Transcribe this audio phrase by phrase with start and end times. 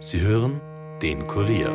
[0.00, 0.60] Sie hören
[1.02, 1.70] den Kurier.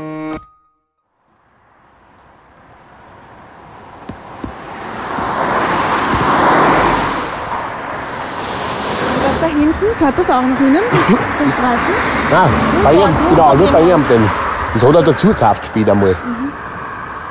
[9.21, 11.93] Das da hinten, gehört das auch noch Ihnen, das, das Reifen?
[12.31, 12.49] Nein,
[12.81, 14.01] bei ihm, genau, nur bei ihm.
[14.07, 14.29] Denn
[14.71, 16.15] das hat er dazu gekauft später einmal.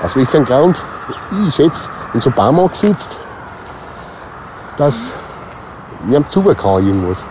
[0.02, 0.78] Aus welchem Grund?
[1.46, 3.16] Ich schätze, wenn so ein Baum angesetzt,
[4.76, 5.14] dass
[6.06, 7.26] ihm zugen kann irgendwas.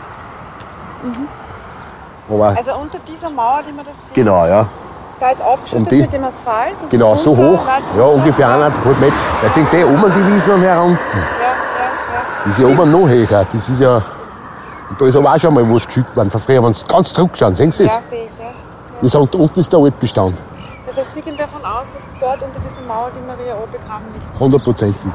[2.33, 4.65] Aber Also unter dieser Mauer, die man das sieht, genau, ja.
[5.19, 6.81] da ist aufgeschüttet Um die- mit dem Asphalt.
[6.81, 7.63] Und Genau, so hoch.
[7.97, 9.13] Ja, ungefähr eineinhalb Meter.
[9.41, 10.97] Da sind sie eh oben die Wiesen und her unten.
[11.13, 12.49] Ja, ja, ja.
[12.49, 13.45] Ist ja oben noch höher.
[13.51, 14.01] Das ist ja.
[14.89, 16.63] Und da ist aber auch schon mal was geschüttet worden von früher.
[16.63, 17.95] Wenn Sie ganz zurückschauen, sehen Sie es?
[17.95, 18.51] Ja, sehe ich, ja.
[19.01, 20.37] Das unten unten ist der Altbestand.
[20.87, 24.05] Das heißt, Sie gehen davon aus, dass dort unter dieser Mauer die Maria O begraben
[24.13, 24.39] liegt.
[24.39, 25.11] Hundertprozentig.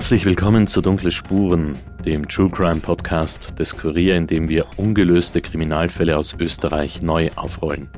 [0.00, 5.42] Herzlich willkommen zu Dunkle Spuren, dem True Crime Podcast des Kurier, in dem wir ungelöste
[5.42, 7.90] Kriminalfälle aus Österreich neu aufrollen.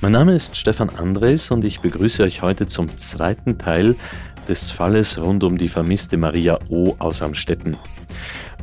[0.00, 3.94] Mein Name ist Stefan Andres und ich begrüße euch heute zum zweiten Teil
[4.48, 6.96] des Falles rund um die vermisste Maria O.
[6.98, 7.76] aus Amstetten.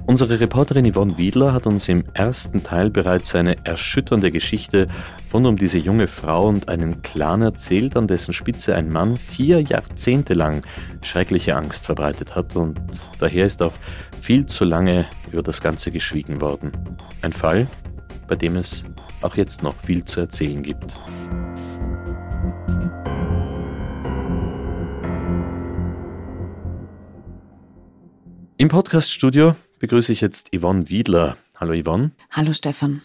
[0.06, 4.90] Unsere Reporterin Yvonne Wiedler hat uns im ersten Teil bereits eine erschütternde Geschichte
[5.34, 9.62] rund um diese junge Frau und einen Clan erzählt, an dessen Spitze ein Mann vier
[9.62, 10.62] Jahrzehnte lang
[11.04, 12.80] schreckliche Angst verbreitet hat und
[13.20, 13.74] daher ist auch
[14.22, 16.72] viel zu lange über das Ganze geschwiegen worden.
[17.22, 17.68] Ein Fall,
[18.28, 18.84] bei dem es
[19.22, 20.96] auch jetzt noch viel zu erzählen gibt.
[28.58, 31.38] Im Podcaststudio begrüße ich jetzt Yvonne Wiedler.
[31.56, 32.12] Hallo Yvonne.
[32.32, 33.02] Hallo Stefan.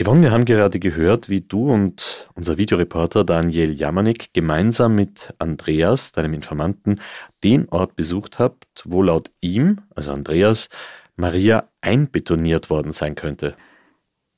[0.00, 6.12] Yvonne, wir haben gerade gehört, wie du und unser Videoreporter Daniel Jamanik gemeinsam mit Andreas,
[6.12, 7.00] deinem Informanten,
[7.42, 10.68] den Ort besucht habt, wo laut ihm, also Andreas,
[11.16, 13.56] Maria einbetoniert worden sein könnte.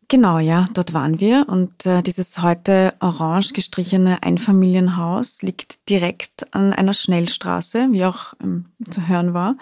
[0.09, 6.73] Genau, ja, dort waren wir und äh, dieses heute orange gestrichene Einfamilienhaus liegt direkt an
[6.73, 9.59] einer Schnellstraße, wie auch ähm, zu hören war.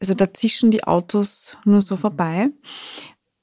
[0.00, 2.50] Also da zischen die Autos nur so vorbei.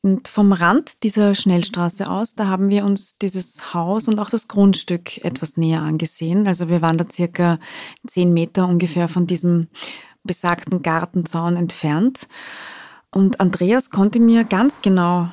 [0.03, 4.47] Und vom Rand dieser Schnellstraße aus, da haben wir uns dieses Haus und auch das
[4.47, 6.47] Grundstück etwas näher angesehen.
[6.47, 7.59] Also wir waren da circa
[8.05, 9.67] zehn Meter ungefähr von diesem
[10.23, 12.27] besagten Gartenzaun entfernt.
[13.11, 15.29] Und Andreas konnte mir ganz genau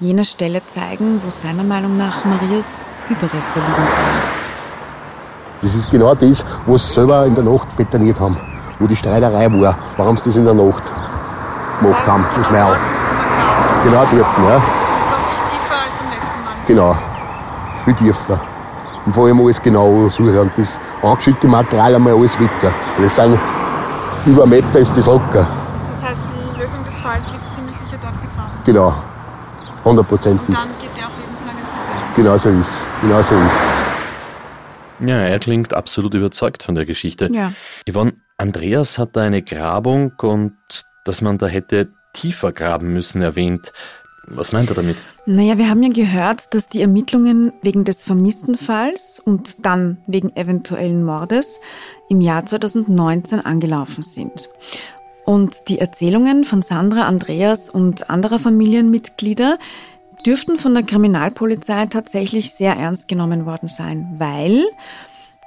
[0.00, 4.38] jene Stelle zeigen, wo seiner Meinung nach Marias Überreste liegen sollen.
[5.60, 8.36] Das ist genau das, was sie selber in der Nacht betoniert haben.
[8.78, 10.84] Wo die Streiterei war, warum sie das in der Nacht
[11.80, 12.76] gemacht haben, das Meierl.
[13.84, 14.24] Genau dort, ja.
[14.56, 16.54] Und zwar viel tiefer als beim letzten Mal.
[16.66, 16.96] Genau.
[17.84, 18.40] Viel tiefer.
[19.06, 20.36] Und vor allem alles genau suchen.
[20.38, 22.50] Und das angeschüttete Material einmal alles weg.
[23.00, 23.38] Das sind
[24.26, 25.46] über einen Meter ist das locker.
[25.90, 26.24] Das heißt,
[26.56, 28.58] die Lösung des Falls liegt ziemlich sicher dort begraben.
[28.64, 28.94] Genau.
[29.84, 30.54] Hundertprozentig.
[30.54, 32.16] Dann geht er auch lebenslang ins Gefängnis.
[32.16, 37.30] Genau so ist Genau so ist Ja, er klingt absolut überzeugt von der Geschichte.
[37.32, 37.52] Ja.
[37.88, 40.52] Yvonne, Andreas hat da eine Grabung und
[41.04, 41.88] dass man da hätte
[42.20, 43.72] tiefer graben müssen erwähnt.
[44.26, 44.98] Was meint er damit?
[45.26, 50.34] Naja, wir haben ja gehört, dass die Ermittlungen wegen des vermissten Falls und dann wegen
[50.36, 51.60] eventuellen Mordes
[52.08, 54.48] im Jahr 2019 angelaufen sind.
[55.24, 59.58] Und die Erzählungen von Sandra, Andreas und anderer Familienmitglieder
[60.24, 64.64] dürften von der Kriminalpolizei tatsächlich sehr ernst genommen worden sein, weil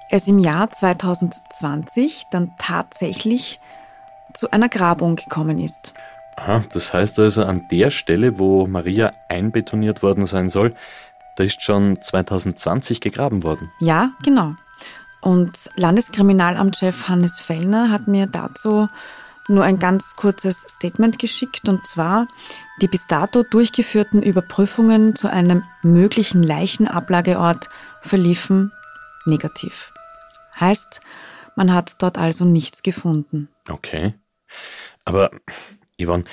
[0.10, 3.60] es im Jahr 2020 dann tatsächlich
[4.34, 5.94] zu einer Grabung gekommen ist.
[6.42, 10.74] Aha, das heißt also, an der Stelle, wo Maria einbetoniert worden sein soll,
[11.38, 13.72] da ist schon 2020 gegraben worden.
[13.80, 14.56] Ja, genau.
[15.22, 18.90] Und Landeskriminalamtschef Hannes Fellner hat mir dazu
[19.48, 22.28] nur ein ganz kurzes Statement geschickt und zwar
[22.82, 27.70] die bis dato durchgeführten Überprüfungen zu einem möglichen Leichenablageort
[28.02, 28.72] verliefen
[29.26, 29.92] negativ.
[30.60, 31.02] Heißt,
[31.56, 33.50] man hat dort also nichts gefunden.
[33.70, 34.16] Okay.
[35.06, 35.30] Aber,
[36.06, 36.24] Yvonne,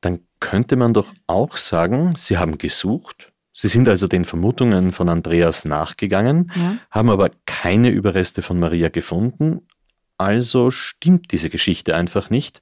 [0.00, 3.32] dann könnte man doch auch sagen, Sie haben gesucht.
[3.52, 6.76] Sie sind also den Vermutungen von Andreas nachgegangen, Ja?
[6.90, 9.62] haben aber keine Überreste von Maria gefunden.
[10.18, 12.60] Also stimmt diese Geschichte einfach nicht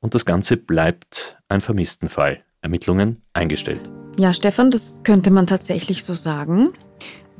[0.00, 2.42] und das Ganze bleibt ein Vermisstenfall.
[2.62, 3.88] Ermittlungen eingestellt.
[4.18, 6.70] Ja, Stefan, das könnte man tatsächlich so sagen.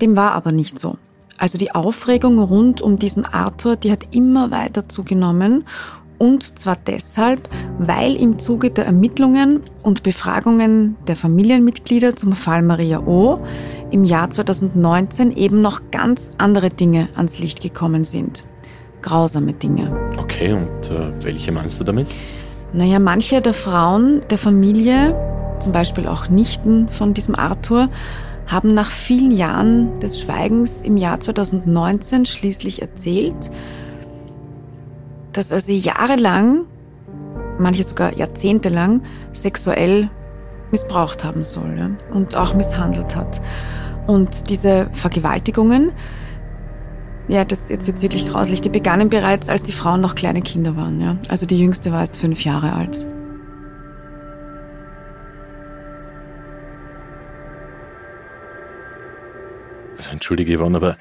[0.00, 0.96] Dem war aber nicht so.
[1.36, 5.66] Also die Aufregung rund um diesen Arthur, die hat immer weiter zugenommen
[6.20, 13.00] Und zwar deshalb, weil im Zuge der Ermittlungen und Befragungen der Familienmitglieder zum Fall Maria
[13.06, 13.40] O.
[13.90, 18.44] im Jahr 2019 eben noch ganz andere Dinge ans Licht gekommen sind.
[19.00, 19.96] Grausame Dinge.
[20.18, 22.08] Okay, und äh, welche meinst du damit?
[22.74, 25.16] Naja, manche der Frauen der Familie,
[25.58, 27.88] zum Beispiel auch Nichten von diesem Arthur,
[28.46, 33.50] haben nach vielen Jahren des Schweigens im Jahr 2019 schließlich erzählt,
[35.32, 36.66] dass er sie jahrelang,
[37.58, 40.10] manche sogar jahrzehntelang, sexuell
[40.70, 43.40] missbraucht haben soll ja, und auch misshandelt hat.
[44.06, 45.92] Und diese Vergewaltigungen,
[47.28, 50.76] ja, das jetzt jetzt wirklich grauslich, die begannen bereits, als die Frauen noch kleine Kinder
[50.76, 51.00] waren.
[51.00, 51.16] Ja.
[51.28, 53.06] Also die jüngste war erst fünf Jahre alt.
[59.96, 60.96] Also entschuldige Yvonne, aber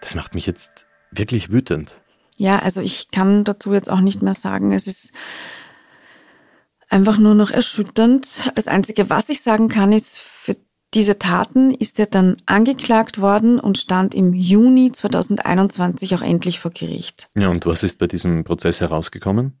[0.00, 1.96] das macht mich jetzt wirklich wütend.
[2.36, 4.72] Ja, also ich kann dazu jetzt auch nicht mehr sagen.
[4.72, 5.12] Es ist
[6.88, 8.50] einfach nur noch erschütternd.
[8.54, 10.56] Das Einzige, was ich sagen kann, ist, für
[10.94, 16.70] diese Taten ist er dann angeklagt worden und stand im Juni 2021 auch endlich vor
[16.70, 17.30] Gericht.
[17.34, 19.58] Ja, und was ist bei diesem Prozess herausgekommen?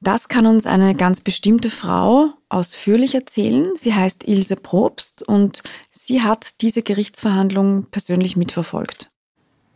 [0.00, 3.72] Das kann uns eine ganz bestimmte Frau ausführlich erzählen.
[3.76, 9.10] Sie heißt Ilse Probst und sie hat diese Gerichtsverhandlung persönlich mitverfolgt.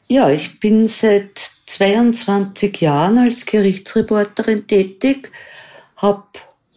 [0.09, 5.31] Ja, ich bin seit 22 Jahren als Gerichtsreporterin tätig,
[5.97, 6.25] habe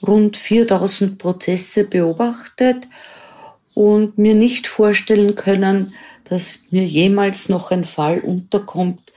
[0.06, 2.88] rund 4000 Prozesse beobachtet
[3.74, 5.96] und mir nicht vorstellen können,
[6.26, 9.14] dass mir jemals noch ein Fall unterkommt,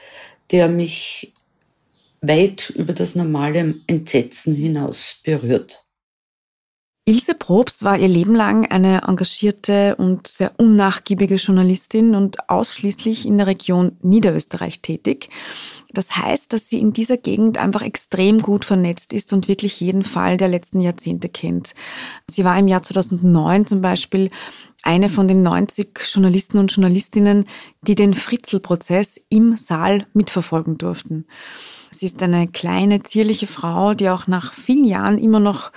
[0.51, 1.35] der mich
[2.23, 5.85] weit über das normale Entsetzen hinaus berührt.
[7.09, 13.39] Ilse Probst war ihr Leben lang eine engagierte und sehr unnachgiebige Journalistin und ausschließlich in
[13.39, 15.31] der Region Niederösterreich tätig.
[15.93, 20.03] Das heißt, dass sie in dieser Gegend einfach extrem gut vernetzt ist und wirklich jeden
[20.03, 21.77] Fall der letzten Jahrzehnte kennt.
[22.29, 24.31] Sie war im Jahr 2009 zum Beispiel
[24.83, 27.47] eine von den 90 Journalisten und Journalistinnen,
[27.83, 31.27] die den Fritzl-Prozess im Saal mitverfolgen durften.
[31.91, 35.73] Sie ist eine kleine, zierliche Frau, die auch nach vielen Jahren immer noch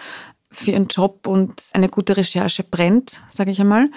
[0.51, 3.87] für ihren Job und eine gute Recherche brennt, sage ich einmal.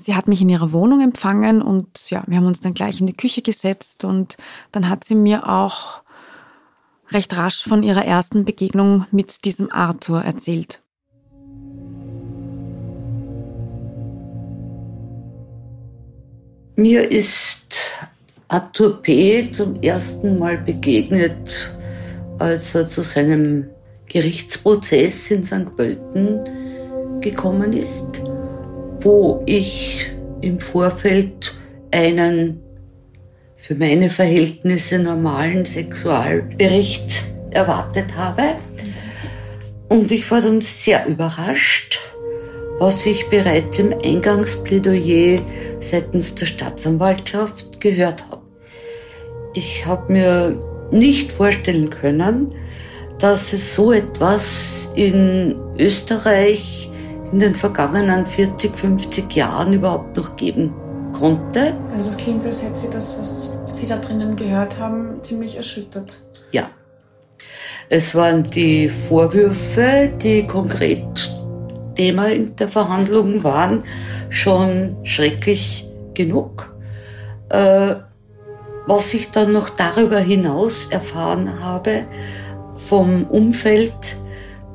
[0.00, 3.06] Sie hat mich in ihrer Wohnung empfangen und ja, wir haben uns dann gleich in
[3.06, 4.36] die Küche gesetzt und
[4.72, 6.02] dann hat sie mir auch
[7.10, 10.82] recht rasch von ihrer ersten Begegnung mit diesem Arthur erzählt.
[16.74, 17.92] Mir ist
[18.48, 19.50] Arthur P.
[19.52, 21.76] zum ersten Mal begegnet,
[22.38, 23.68] als er zu seinem
[24.12, 25.74] Gerichtsprozess in St.
[25.74, 26.40] Pölten
[27.20, 28.20] gekommen ist,
[29.00, 30.10] wo ich
[30.42, 31.54] im Vorfeld
[31.90, 32.60] einen
[33.56, 38.42] für meine Verhältnisse normalen Sexualbericht erwartet habe.
[39.88, 42.00] Und ich war dann sehr überrascht,
[42.78, 45.40] was ich bereits im Eingangsplädoyer
[45.80, 48.42] seitens der Staatsanwaltschaft gehört habe.
[49.54, 50.58] Ich habe mir
[50.90, 52.52] nicht vorstellen können,
[53.22, 56.90] dass es so etwas in Österreich
[57.30, 60.74] in den vergangenen 40, 50 Jahren überhaupt noch geben
[61.12, 61.72] konnte.
[61.92, 66.20] Also das klingt, als hätte Sie das, was Sie da drinnen gehört haben, ziemlich erschüttert.
[66.50, 66.68] Ja.
[67.88, 71.30] Es waren die Vorwürfe, die konkret
[71.94, 73.84] Thema in der Verhandlung waren,
[74.30, 76.74] schon schrecklich genug.
[77.50, 77.94] Äh,
[78.88, 82.04] was ich dann noch darüber hinaus erfahren habe,
[82.82, 84.16] vom Umfeld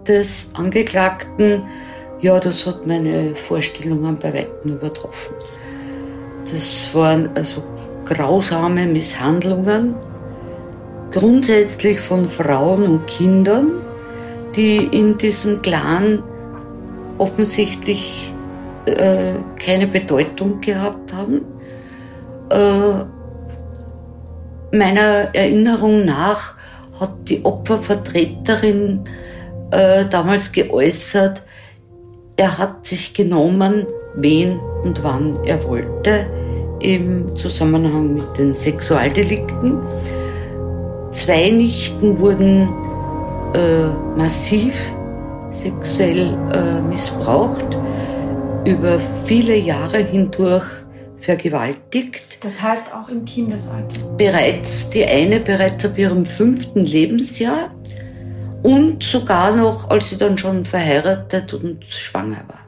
[0.08, 1.64] des Angeklagten,
[2.20, 5.36] ja, das hat meine Vorstellungen bei weitem übertroffen.
[6.52, 7.64] Das waren also
[8.06, 9.96] grausame Misshandlungen,
[11.12, 13.72] grundsätzlich von Frauen und Kindern,
[14.56, 16.24] die in diesem Clan
[17.18, 18.34] offensichtlich
[18.86, 21.46] äh, keine Bedeutung gehabt haben.
[22.50, 23.06] Äh,
[24.76, 26.57] meiner Erinnerung nach
[27.00, 29.02] hat die Opfervertreterin
[29.72, 31.44] äh, damals geäußert,
[32.38, 33.86] er hat sich genommen,
[34.16, 36.28] wen und wann er wollte,
[36.80, 39.82] im Zusammenhang mit den Sexualdelikten.
[41.12, 42.70] Zwei Nichten wurden
[43.54, 44.92] äh, massiv
[45.52, 47.78] sexuell äh, missbraucht,
[48.66, 50.66] über viele Jahre hindurch
[51.20, 52.44] vergewaltigt.
[52.44, 54.08] Das heißt auch im Kindesalter?
[54.18, 57.70] Bereits, die eine bereits ab ihrem fünften Lebensjahr
[58.64, 62.68] und sogar noch, als sie dann schon verheiratet und schwanger war.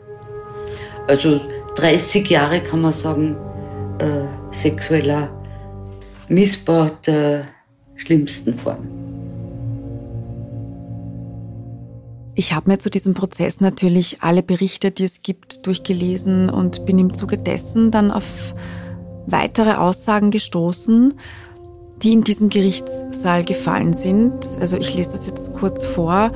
[1.08, 1.41] Also
[1.75, 3.36] 30 Jahre kann man sagen,
[4.00, 5.29] äh, sexueller
[6.27, 7.46] Missbrauch der
[7.96, 8.99] schlimmsten Form.
[12.39, 16.98] Ich habe mir zu diesem Prozess natürlich alle Berichte, die es gibt, durchgelesen und bin
[16.98, 18.55] im Zuge dessen dann auf
[19.25, 21.19] weitere Aussagen gestoßen,
[22.01, 24.36] die in diesem Gerichtssaal gefallen sind.
[24.62, 26.31] Also ich lese das jetzt kurz vor,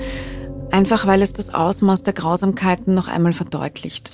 [0.72, 4.10] einfach weil es das Ausmaß der Grausamkeiten noch einmal verdeutlicht.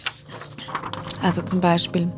[1.24, 2.12] Also zum Beispiel.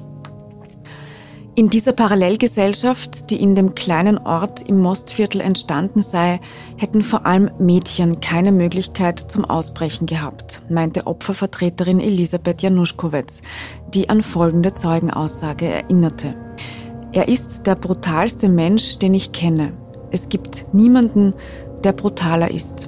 [1.54, 6.40] In dieser Parallelgesellschaft, die in dem kleinen Ort im Mostviertel entstanden sei,
[6.78, 13.42] hätten vor allem Mädchen keine Möglichkeit zum Ausbrechen gehabt, meinte Opfervertreterin Elisabeth Januszkowitz,
[13.94, 16.36] die an folgende Zeugenaussage erinnerte.
[17.12, 19.74] Er ist der brutalste Mensch, den ich kenne.
[20.10, 21.34] Es gibt niemanden,
[21.84, 22.88] der brutaler ist.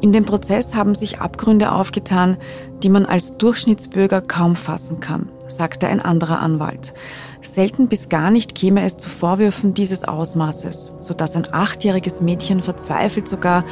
[0.00, 2.38] In dem Prozess haben sich Abgründe aufgetan,
[2.82, 6.94] die man als Durchschnittsbürger kaum fassen kann, sagte ein anderer Anwalt.
[7.42, 13.28] Selten bis gar nicht käme es zu Vorwürfen dieses Ausmaßes, sodass ein achtjähriges Mädchen verzweifelt
[13.28, 13.64] sogar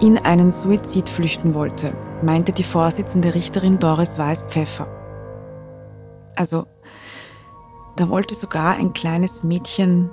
[0.00, 4.86] in einen Suizid flüchten wollte, meinte die Vorsitzende Richterin Doris Weiß-Pfeffer.
[6.34, 6.66] Also,
[7.96, 10.10] da wollte sogar ein kleines Mädchen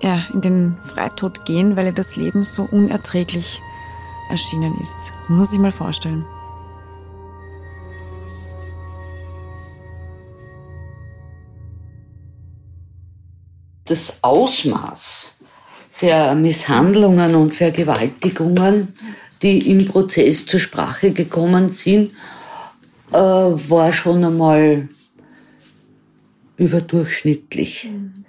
[0.00, 3.62] ja, in den Freitod gehen, weil ihr das Leben so unerträglich
[4.28, 5.12] erschienen ist.
[5.20, 6.26] Das muss ich mal vorstellen.
[13.84, 15.38] Das Ausmaß
[16.00, 18.94] der Misshandlungen und Vergewaltigungen,
[19.42, 22.12] die im Prozess zur Sprache gekommen sind,
[23.12, 24.88] äh, war schon einmal
[26.56, 28.24] überdurchschnittlich mhm.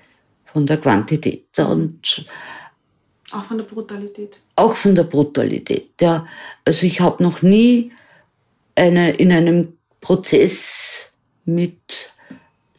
[0.46, 2.26] von der Quantität und
[3.32, 4.42] auch von der Brutalität.
[4.56, 6.26] Auch von der Brutalität, ja.
[6.64, 7.92] Also ich habe noch nie
[8.76, 11.12] eine, in einem Prozess
[11.44, 12.14] mit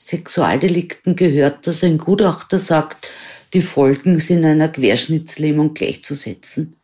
[0.06, 3.10] Sexualdelikten gehört, dass ein Gutachter sagt,
[3.52, 6.76] die Folgen sind einer Querschnittslähmung gleichzusetzen.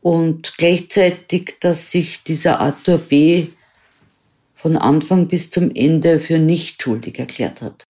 [0.00, 3.48] Und gleichzeitig, dass sich dieser Arthur B.
[4.54, 7.84] von Anfang bis zum Ende für nicht schuldig erklärt hat.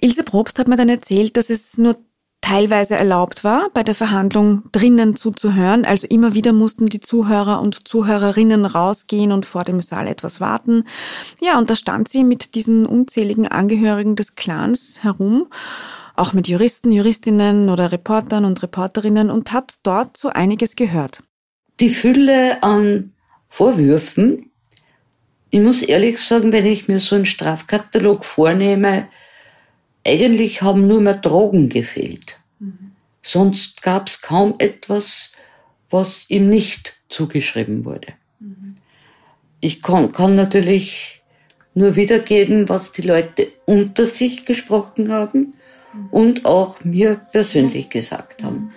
[0.00, 1.98] Ilse Probst hat mir dann erzählt, dass es nur
[2.44, 5.86] teilweise erlaubt war, bei der Verhandlung drinnen zuzuhören.
[5.86, 10.84] Also immer wieder mussten die Zuhörer und Zuhörerinnen rausgehen und vor dem Saal etwas warten.
[11.40, 15.46] Ja, und da stand sie mit diesen unzähligen Angehörigen des Clans herum,
[16.16, 21.22] auch mit Juristen, Juristinnen oder Reportern und Reporterinnen und hat dort so einiges gehört.
[21.80, 23.14] Die Fülle an
[23.48, 24.50] Vorwürfen,
[25.48, 29.08] ich muss ehrlich sagen, wenn ich mir so einen Strafkatalog vornehme,
[30.06, 32.36] eigentlich haben nur mehr Drogen gefehlt.
[33.22, 35.32] Sonst gab es kaum etwas,
[35.90, 38.08] was ihm nicht zugeschrieben wurde.
[39.60, 41.22] Ich kann, kann natürlich
[41.72, 45.54] nur wiedergeben, was die Leute unter sich gesprochen haben
[46.10, 48.72] und auch mir persönlich gesagt haben.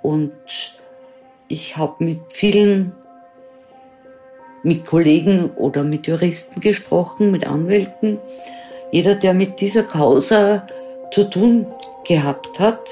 [0.00, 0.32] Und
[1.48, 2.92] ich habe mit vielen,
[4.62, 8.18] mit Kollegen oder mit Juristen gesprochen, mit Anwälten,
[8.92, 10.66] jeder, der mit dieser Causa
[11.10, 11.66] zu tun
[12.04, 12.90] gehabt hat,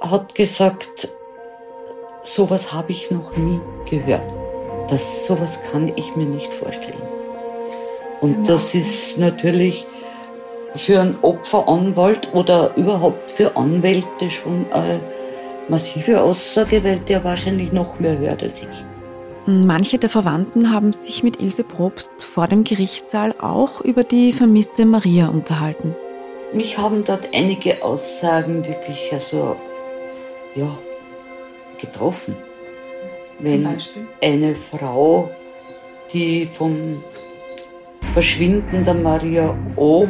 [0.00, 1.08] hat gesagt,
[2.22, 4.24] sowas habe ich noch nie gehört.
[4.88, 7.02] Das, sowas kann ich mir nicht vorstellen.
[8.20, 9.86] Und das ist natürlich
[10.74, 15.00] für einen Opferanwalt oder überhaupt für Anwälte schon eine
[15.68, 18.95] massive Aussage, weil der wahrscheinlich noch mehr hört als ich.
[19.48, 24.84] Manche der Verwandten haben sich mit Ilse Probst vor dem Gerichtssaal auch über die vermisste
[24.84, 25.94] Maria unterhalten.
[26.52, 29.54] Mich haben dort einige Aussagen wirklich also,
[30.56, 30.76] ja,
[31.80, 32.34] getroffen.
[33.38, 33.68] Wenn
[34.20, 35.30] eine Frau,
[36.12, 37.04] die vom
[38.14, 40.08] Verschwinden der Maria O.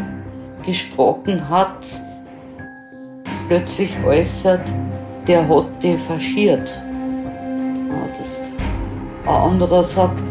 [0.64, 2.00] gesprochen hat,
[3.48, 4.72] plötzlich äußert,
[5.26, 6.68] der hat die faschiert.
[7.88, 8.45] Ja, das
[9.26, 10.22] ein anderer sagt,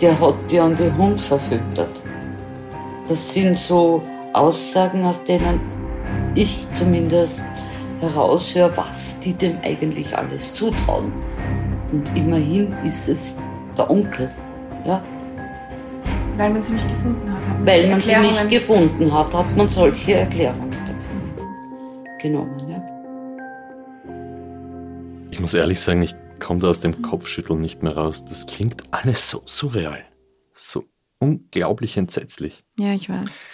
[0.00, 2.00] der hat die an den Hund verfüttert.
[3.08, 5.60] Das sind so Aussagen, aus denen
[6.34, 7.44] ich zumindest
[8.00, 11.12] heraushöre, was die dem eigentlich alles zutrauen.
[11.92, 13.36] Und immerhin ist es
[13.76, 14.30] der Onkel.
[14.84, 15.02] Ja?
[16.36, 17.48] Weil man sie nicht gefunden hat.
[17.48, 22.68] hat Weil man sie nicht gefunden hat, hat man solche Erklärungen dafür genommen.
[22.68, 22.82] Ja?
[25.30, 28.24] Ich muss ehrlich sagen, ich kommt aus dem Kopfschütteln nicht mehr raus.
[28.24, 30.04] Das klingt alles so surreal.
[30.52, 30.84] So
[31.18, 32.64] unglaublich entsetzlich.
[32.78, 33.44] Ja, ich weiß.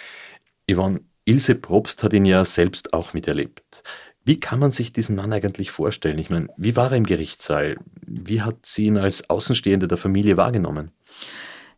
[0.69, 3.83] Yvonne, Ilse Probst hat ihn ja selbst auch miterlebt.
[4.25, 6.17] Wie kann man sich diesen Mann eigentlich vorstellen?
[6.17, 7.77] Ich meine, wie war er im Gerichtssaal?
[8.05, 10.91] Wie hat sie ihn als Außenstehende der Familie wahrgenommen?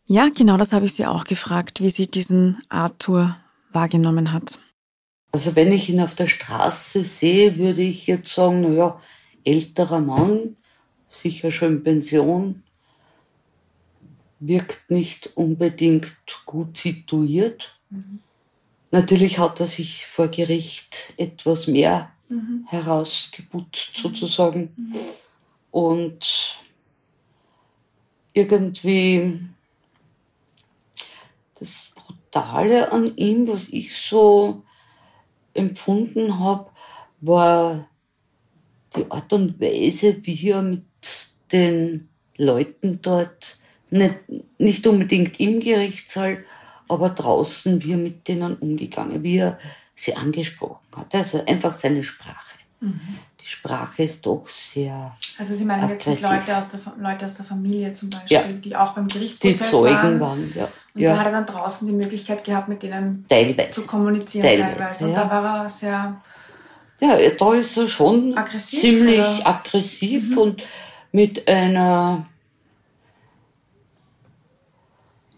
[0.04, 3.36] Ja, genau das habe ich sie auch gefragt, wie sie diesen Arthur
[3.72, 4.58] wahrgenommen hat.
[5.32, 9.00] Also wenn ich ihn auf der Straße sehe, würde ich jetzt sagen, naja,
[9.44, 10.56] älterer Mann,
[11.16, 12.62] sicher schon Pension,
[14.40, 17.78] wirkt nicht unbedingt gut situiert.
[17.90, 18.20] Mhm.
[18.90, 22.64] Natürlich hat er sich vor Gericht etwas mehr mhm.
[22.66, 24.72] herausgeputzt sozusagen.
[24.76, 24.96] Mhm.
[25.70, 26.56] Und
[28.32, 29.40] irgendwie
[31.58, 34.62] das Brutale an ihm, was ich so
[35.54, 36.70] empfunden habe,
[37.20, 37.88] war
[38.94, 40.84] die Art und Weise, wie er mit
[41.52, 43.58] den Leuten dort,
[43.90, 44.14] nicht,
[44.58, 46.44] nicht unbedingt im Gerichtssaal,
[46.88, 49.58] aber draußen, wie er mit denen umgegangen, wie er
[49.94, 51.14] sie angesprochen hat.
[51.14, 52.56] Also einfach seine Sprache.
[52.80, 53.00] Mhm.
[53.40, 55.16] Die Sprache ist doch sehr.
[55.38, 56.14] Also Sie meinen aggressiv.
[56.14, 58.42] jetzt Leute aus, der, Leute aus der Familie zum Beispiel, ja.
[58.52, 60.20] die auch beim Gerichtsprozess die Zeugen waren.
[60.20, 60.68] waren ja.
[60.94, 61.12] Und ja.
[61.12, 63.70] da hat er dann draußen die Möglichkeit gehabt, mit denen teilweise.
[63.70, 64.76] zu kommunizieren teilweise.
[64.76, 65.06] teilweise.
[65.06, 66.20] Und da war er sehr.
[67.00, 69.46] Ja, da ist er schon aggressiv, ziemlich oder?
[69.46, 70.38] aggressiv mhm.
[70.38, 70.62] und
[71.16, 72.26] mit einer.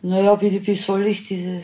[0.03, 1.63] Naja, wie, wie soll ich diese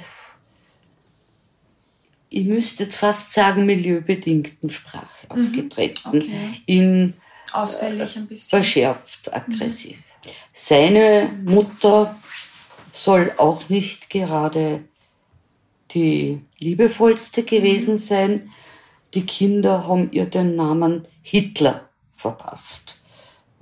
[2.30, 5.47] ich müsste jetzt fast sagen, milieubedingten Sprache mhm.
[5.47, 6.09] aufgetreten.
[6.09, 6.62] Okay.
[6.66, 7.14] In,
[7.52, 8.50] Ausfällig ein bisschen.
[8.50, 9.97] Verschärft, aggressiv.
[9.97, 10.30] Mhm.
[10.52, 12.16] Seine Mutter
[12.92, 14.83] soll auch nicht gerade
[15.92, 17.99] die liebevollste gewesen mhm.
[17.99, 18.50] sein.
[19.14, 23.03] Die Kinder haben ihr den Namen Hitler verpasst,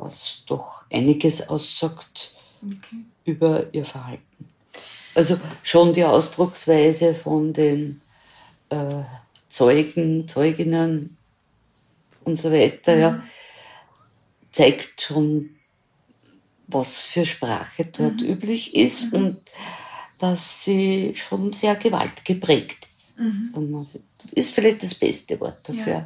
[0.02, 3.04] was doch einiges aussagt okay.
[3.24, 4.48] über ihr Verhalten.
[5.14, 8.00] Also schon die Ausdrucksweise von den
[8.70, 9.02] äh,
[9.48, 11.16] Zeugen, Zeuginnen
[12.24, 13.00] und so weiter, mhm.
[13.00, 13.22] ja,
[14.50, 15.50] zeigt schon,
[16.66, 18.28] was für Sprache dort mhm.
[18.28, 19.18] üblich ist mhm.
[19.18, 19.36] und
[20.18, 23.18] dass sie schon sehr gewaltgeprägt ist.
[23.18, 23.86] Mhm.
[24.32, 25.86] Ist vielleicht das beste Wort dafür.
[25.86, 26.04] Ja.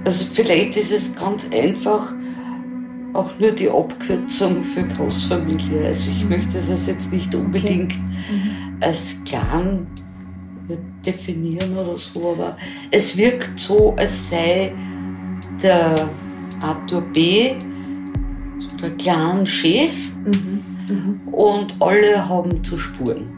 [0.06, 2.14] Also vielleicht ist es ganz einfach,
[3.14, 5.86] auch nur die Abkürzung für Großfamilie.
[5.86, 8.02] Also ich möchte das jetzt nicht unbedingt okay.
[8.32, 8.82] mhm.
[8.82, 9.86] als Clan
[11.04, 12.56] definieren oder so, aber
[12.90, 14.72] es wirkt so, als sei
[15.62, 16.08] der
[16.60, 17.54] Arthur B.
[18.80, 20.64] der Clan-Chef mhm.
[20.88, 21.20] mhm.
[21.32, 23.37] und alle haben zu spuren.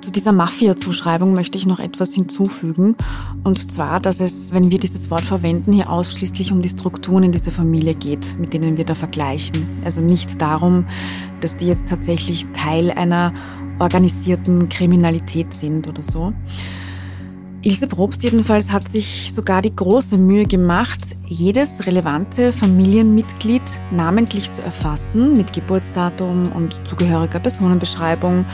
[0.00, 2.96] Zu dieser Mafia-Zuschreibung möchte ich noch etwas hinzufügen.
[3.44, 7.32] Und zwar, dass es, wenn wir dieses Wort verwenden, hier ausschließlich um die Strukturen in
[7.32, 9.66] dieser Familie geht, mit denen wir da vergleichen.
[9.84, 10.86] Also nicht darum,
[11.42, 13.34] dass die jetzt tatsächlich Teil einer
[13.78, 16.32] organisierten Kriminalität sind oder so.
[17.62, 24.62] Ilse Probst jedenfalls hat sich sogar die große Mühe gemacht, jedes relevante Familienmitglied namentlich zu
[24.62, 28.46] erfassen mit Geburtsdatum und zugehöriger Personenbeschreibung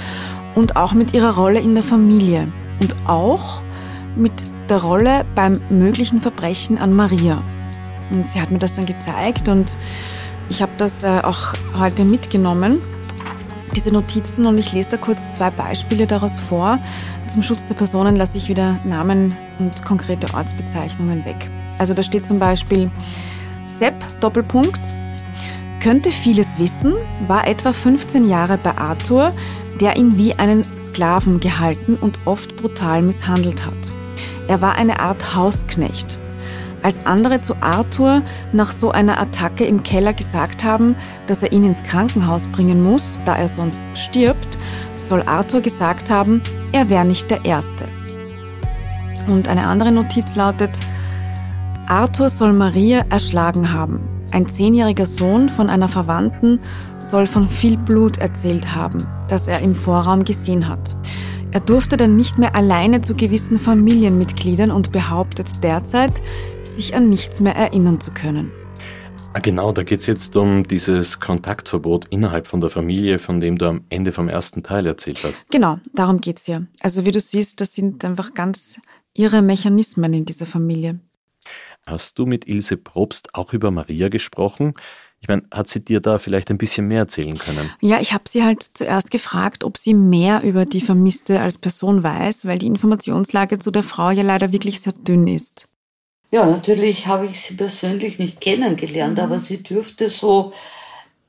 [0.57, 2.49] und auch mit ihrer Rolle in der Familie
[2.81, 3.63] und auch
[4.17, 4.33] mit
[4.69, 7.43] der Rolle beim möglichen Verbrechen an Maria.
[8.13, 9.77] Und sie hat mir das dann gezeigt und
[10.49, 12.81] ich habe das äh, auch heute mitgenommen,
[13.75, 16.79] diese Notizen, und ich lese da kurz zwei Beispiele daraus vor.
[17.27, 21.51] Zum Schutz der Personen lasse ich wieder Namen und konkrete Ortsbezeichnungen weg.
[21.79, 22.91] Also da steht zum Beispiel
[23.67, 24.81] Sepp, Doppelpunkt,
[25.83, 26.95] könnte vieles wissen,
[27.27, 29.35] war etwa 15 Jahre bei Arthur,
[29.81, 33.75] der ihn wie einen Sklaven gehalten und oft brutal misshandelt hat.
[34.49, 36.19] Er war eine Art Hausknecht.
[36.83, 40.95] Als andere zu Arthur nach so einer Attacke im Keller gesagt haben,
[41.27, 44.59] dass er ihn ins Krankenhaus bringen muss, da er sonst stirbt,
[44.97, 47.89] soll Arthur gesagt haben, er wäre nicht der Erste.
[49.27, 50.79] Und eine andere Notiz lautet,
[51.89, 54.16] Arthur soll Maria erschlagen haben.
[54.37, 56.61] Ein zehnjähriger Sohn von einer Verwandten
[56.99, 58.99] soll von viel Blut erzählt haben,
[59.31, 60.95] das er im Vorraum gesehen hat.
[61.53, 66.21] Er durfte dann nicht mehr alleine zu gewissen Familienmitgliedern und behauptet derzeit,
[66.65, 68.53] sich an nichts mehr erinnern zu können.
[69.33, 73.57] Ah, genau, da geht es jetzt um dieses Kontaktverbot innerhalb von der Familie, von dem
[73.57, 75.51] du am Ende vom ersten Teil erzählt hast.
[75.51, 76.67] Genau, darum geht es hier.
[76.83, 78.79] Also wie du siehst, das sind einfach ganz
[79.15, 81.01] irre Mechanismen in dieser Familie.
[81.87, 84.75] Hast du mit Ilse Probst auch über Maria gesprochen?
[85.21, 87.71] Ich meine, hat sie dir da vielleicht ein bisschen mehr erzählen können?
[87.81, 92.03] Ja, ich habe sie halt zuerst gefragt, ob sie mehr über die Vermisste als Person
[92.03, 95.69] weiß, weil die Informationslage zu der Frau ja leider wirklich sehr dünn ist.
[96.33, 99.25] Ja, natürlich habe ich sie persönlich nicht kennengelernt, mhm.
[99.25, 100.53] aber sie dürfte so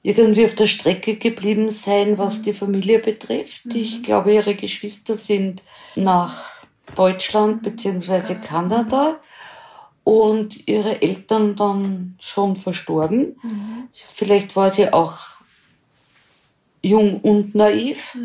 [0.04, 3.66] irgendwie auf der Strecke geblieben sein, was die Familie betrifft.
[3.74, 5.62] Ich glaube, ihre Geschwister sind
[5.96, 6.64] nach
[6.96, 8.36] Deutschland bzw.
[8.36, 9.20] Kanada
[10.08, 13.36] und ihre Eltern dann schon verstorben.
[13.92, 15.18] Vielleicht war sie auch
[16.82, 18.18] jung und naiv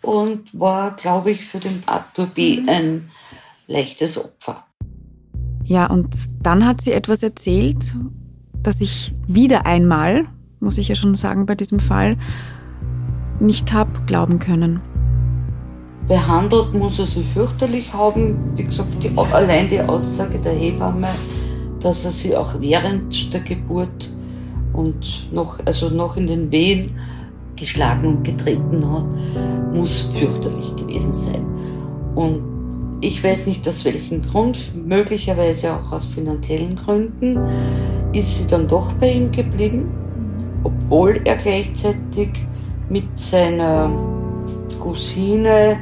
[0.00, 2.62] und war, glaube ich, für den Arthur B.
[2.66, 3.10] ein
[3.66, 4.64] leichtes Opfer.
[5.62, 6.08] Ja, und
[6.42, 7.94] dann hat sie etwas erzählt,
[8.54, 10.26] das ich wieder einmal,
[10.58, 12.16] muss ich ja schon sagen, bei diesem Fall,
[13.40, 14.80] nicht habe glauben können.
[16.10, 18.56] Behandelt muss er sie fürchterlich haben.
[18.56, 21.06] Wie gesagt, die, allein die Aussage der Hebamme,
[21.78, 24.10] dass er sie auch während der Geburt
[24.72, 26.90] und noch, also noch in den Wehen
[27.54, 29.04] geschlagen und getreten hat,
[29.72, 31.46] muss fürchterlich gewesen sein.
[32.16, 32.42] Und
[33.02, 37.38] ich weiß nicht aus welchem Grund, möglicherweise auch aus finanziellen Gründen,
[38.12, 39.88] ist sie dann doch bei ihm geblieben,
[40.64, 42.30] obwohl er gleichzeitig
[42.88, 43.92] mit seiner
[44.80, 45.78] Cousine,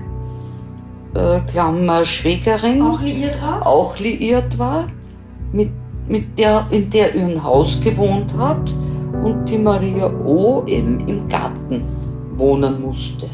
[1.18, 3.66] äh, Klammer Schwägerin, Auch liiert war?
[3.66, 4.84] auch liiert war,
[5.52, 5.70] mit,
[6.08, 8.72] mit der, in der er ein Haus gewohnt hat
[9.22, 10.62] und die Maria O.
[10.66, 11.82] eben im Garten
[12.36, 13.26] wohnen musste.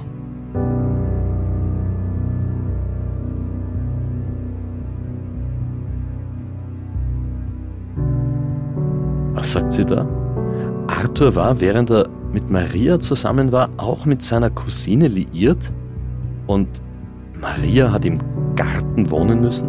[9.34, 10.06] Was sagt sie da?
[10.86, 15.70] Arthur war, während er mit Maria zusammen war, auch mit seiner Cousine liiert
[16.46, 16.68] und
[17.44, 18.20] Maria hat im
[18.56, 19.68] Garten wohnen müssen?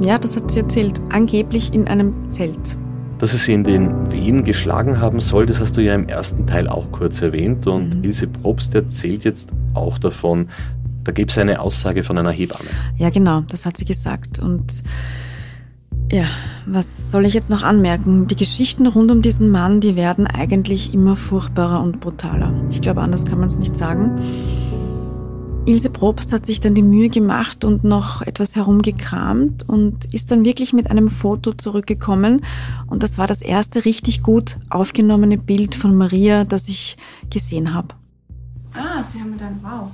[0.00, 0.98] Ja, das hat sie erzählt.
[1.10, 2.78] Angeblich in einem Zelt.
[3.18, 6.46] Dass es sie in den Wehen geschlagen haben soll, das hast du ja im ersten
[6.46, 7.66] Teil auch kurz erwähnt.
[7.66, 8.04] Und Mhm.
[8.04, 10.48] Ilse Probst erzählt jetzt auch davon,
[11.04, 12.70] da gäbe es eine Aussage von einer Hebamme.
[12.96, 14.38] Ja, genau, das hat sie gesagt.
[14.38, 14.82] Und
[16.10, 16.24] ja,
[16.64, 18.26] was soll ich jetzt noch anmerken?
[18.26, 22.54] Die Geschichten rund um diesen Mann, die werden eigentlich immer furchtbarer und brutaler.
[22.70, 24.18] Ich glaube, anders kann man es nicht sagen.
[25.64, 30.44] Ilse Probst hat sich dann die Mühe gemacht und noch etwas herumgekramt und ist dann
[30.44, 32.44] wirklich mit einem Foto zurückgekommen.
[32.88, 36.96] Und das war das erste richtig gut aufgenommene Bild von Maria, das ich
[37.30, 37.94] gesehen habe.
[38.74, 39.88] Ah, Sie haben dann, wow.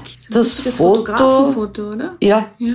[0.00, 2.16] Okay, so Das richtiges Foto- oder?
[2.22, 2.74] Ja, Ja,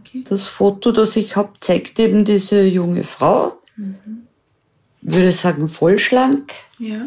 [0.00, 0.24] okay.
[0.26, 3.52] das Foto, das ich habe, zeigt eben diese junge Frau.
[5.02, 7.02] Ich würde sagen, vollschlank, Ja.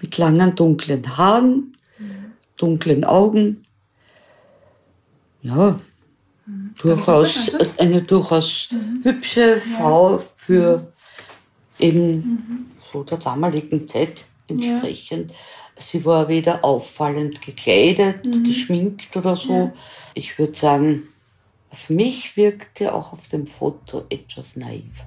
[0.00, 1.72] mit langen dunklen Haaren,
[2.56, 3.62] dunklen Augen.
[5.42, 5.76] Ja,
[6.78, 8.68] durchaus Darf ich eine durchaus
[9.02, 10.92] hübsche Frau für
[11.78, 15.32] eben so der damaligen Zeit entsprechend.
[15.78, 19.72] Sie war weder auffallend gekleidet, geschminkt oder so.
[20.14, 21.02] Ich würde sagen,
[21.70, 25.04] auf mich wirkte auch auf dem Foto etwas naiv.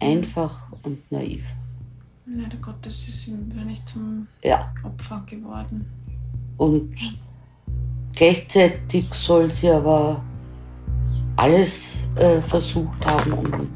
[0.00, 1.42] Einfach und naiv.
[2.36, 4.58] Leider Gottes ist ihm nicht zum Ja.
[4.82, 5.86] Opfer geworden.
[6.56, 6.94] Und
[8.14, 10.20] gleichzeitig soll sie aber
[11.36, 13.68] alles äh, versucht haben, um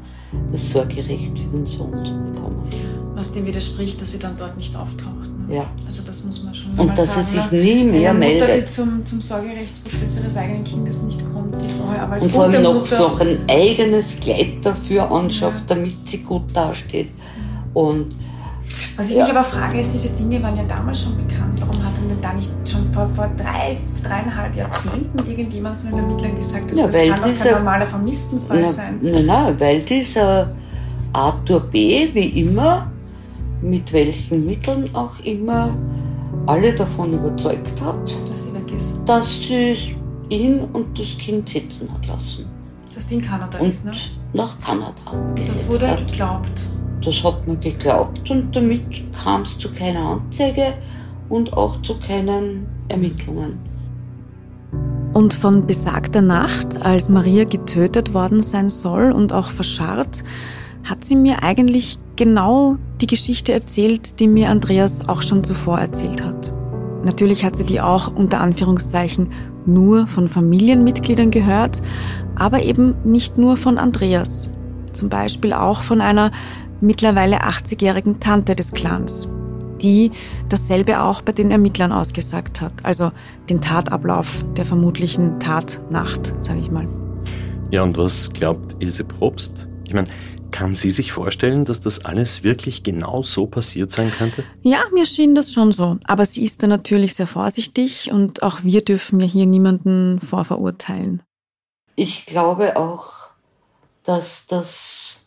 [0.51, 2.67] das Sorgerecht für den Sohn zu bekommen.
[3.15, 5.29] Was dem widerspricht, dass sie dann dort nicht auftaucht.
[5.47, 5.55] Ne?
[5.55, 5.65] Ja.
[5.85, 7.27] Also das muss man schon Und mal dass sagen.
[7.27, 7.61] sie sich ne?
[7.61, 8.71] nie mehr Eine Mutter, die meldet.
[8.71, 12.61] zum, zum Sorgerechtsprozess ihres eigenen Kindes nicht kommt, die vorher aber als Und vor allem
[12.63, 12.99] noch, Mutter...
[12.99, 17.09] noch ein eigenes Kleid dafür anschafft, damit sie gut dasteht.
[17.73, 18.15] Und
[18.97, 19.23] Was ich Ja.
[19.23, 21.59] mich aber frage, ist, diese Dinge waren ja damals schon bekannt.
[21.59, 26.35] Warum hat denn da nicht schon vor, vor drei, dreieinhalb Jahrzehnten irgendjemand von den Ermittlern
[26.35, 28.99] gesagt, also Ja, das kann doch dieser- kein normaler Vermisstenfall na, sein?
[29.01, 30.51] na, na, weil dieser
[31.13, 32.09] Arthur B.
[32.13, 32.87] wie immer,
[33.61, 35.69] mit welchen Mitteln auch immer,
[36.45, 38.95] alle davon überzeugt hat, Dass sie weg ist.
[39.05, 39.95] dass sie
[40.29, 42.45] ihn und das Kind sitzen hat lassen.
[42.93, 43.91] Dass die in Kanada Und ist, ne?
[44.33, 44.93] nach Kanada
[45.35, 46.07] Das wurde hat.
[46.07, 46.61] geglaubt.
[47.03, 48.83] Das hat man geglaubt und damit
[49.23, 50.73] kam es zu keiner Anzeige
[51.29, 53.57] und auch zu keinen Ermittlungen.
[55.13, 60.23] Und von besagter Nacht, als Maria getötet worden sein soll und auch verscharrt,
[60.83, 66.23] hat sie mir eigentlich genau die Geschichte erzählt, die mir Andreas auch schon zuvor erzählt
[66.23, 66.51] hat.
[67.03, 69.31] Natürlich hat sie die auch unter Anführungszeichen
[69.65, 71.81] nur von Familienmitgliedern gehört,
[72.35, 74.49] aber eben nicht nur von Andreas.
[74.93, 76.31] Zum Beispiel auch von einer
[76.81, 79.27] mittlerweile 80-jährigen Tante des Clans,
[79.81, 80.11] die
[80.49, 82.73] dasselbe auch bei den Ermittlern ausgesagt hat.
[82.83, 83.11] Also
[83.49, 86.87] den Tatablauf der vermutlichen Tatnacht, sage ich mal.
[87.71, 89.67] Ja, und was glaubt Ilse Probst?
[89.85, 90.07] Ich meine,
[90.51, 94.43] kann sie sich vorstellen, dass das alles wirklich genau so passiert sein könnte?
[94.61, 95.97] Ja, mir schien das schon so.
[96.05, 101.21] Aber sie ist da natürlich sehr vorsichtig und auch wir dürfen ja hier niemanden vorverurteilen.
[101.95, 103.29] Ich glaube auch,
[104.03, 105.18] dass das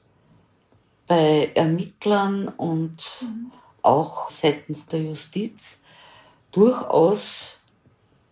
[1.12, 3.26] bei Ermittlern und
[3.82, 5.82] auch seitens der Justiz
[6.52, 7.60] durchaus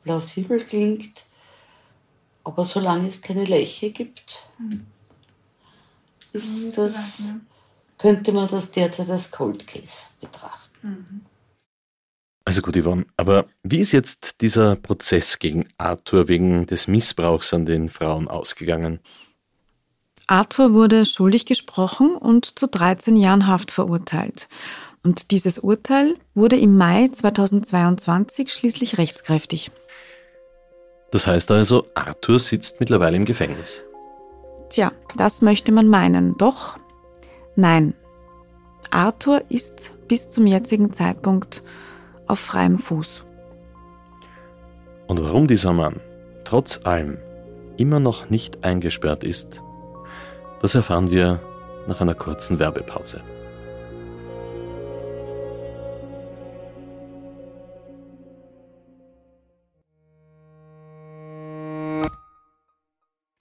[0.02, 1.26] plausibel klingt.
[2.42, 4.42] Aber solange es keine Leiche gibt,
[6.32, 7.34] ist das,
[7.98, 11.26] könnte man das derzeit als Cold Case betrachten.
[12.46, 17.66] Also gut, Yvonne, aber wie ist jetzt dieser Prozess gegen Arthur wegen des Missbrauchs an
[17.66, 19.00] den Frauen ausgegangen?
[20.30, 24.48] Arthur wurde schuldig gesprochen und zu 13 Jahren Haft verurteilt.
[25.02, 29.72] Und dieses Urteil wurde im Mai 2022 schließlich rechtskräftig.
[31.10, 33.80] Das heißt also, Arthur sitzt mittlerweile im Gefängnis.
[34.68, 36.38] Tja, das möchte man meinen.
[36.38, 36.78] Doch,
[37.56, 37.94] nein.
[38.92, 41.64] Arthur ist bis zum jetzigen Zeitpunkt
[42.28, 43.24] auf freiem Fuß.
[45.08, 45.98] Und warum dieser Mann
[46.44, 47.18] trotz allem
[47.78, 49.60] immer noch nicht eingesperrt ist,
[50.60, 51.40] das erfahren wir
[51.86, 53.20] nach einer kurzen Werbepause.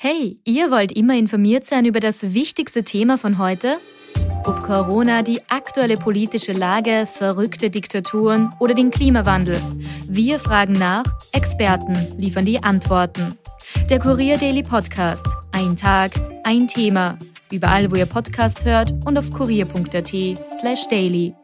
[0.02, 3.78] Hey, ihr wollt immer informiert sein über das wichtigste Thema von heute?
[4.46, 9.60] Ob Corona, die aktuelle politische Lage, verrückte Diktaturen oder den Klimawandel.
[10.08, 11.04] Wir fragen nach,
[11.34, 13.38] Experten liefern die Antworten.
[13.90, 15.28] Der Kurier Daily Podcast.
[15.60, 16.14] Ein Tag,
[16.46, 17.20] ein Thema.
[17.52, 20.14] Überall, wo ihr Podcast hört und auf kurier.at
[20.58, 21.36] slash daily.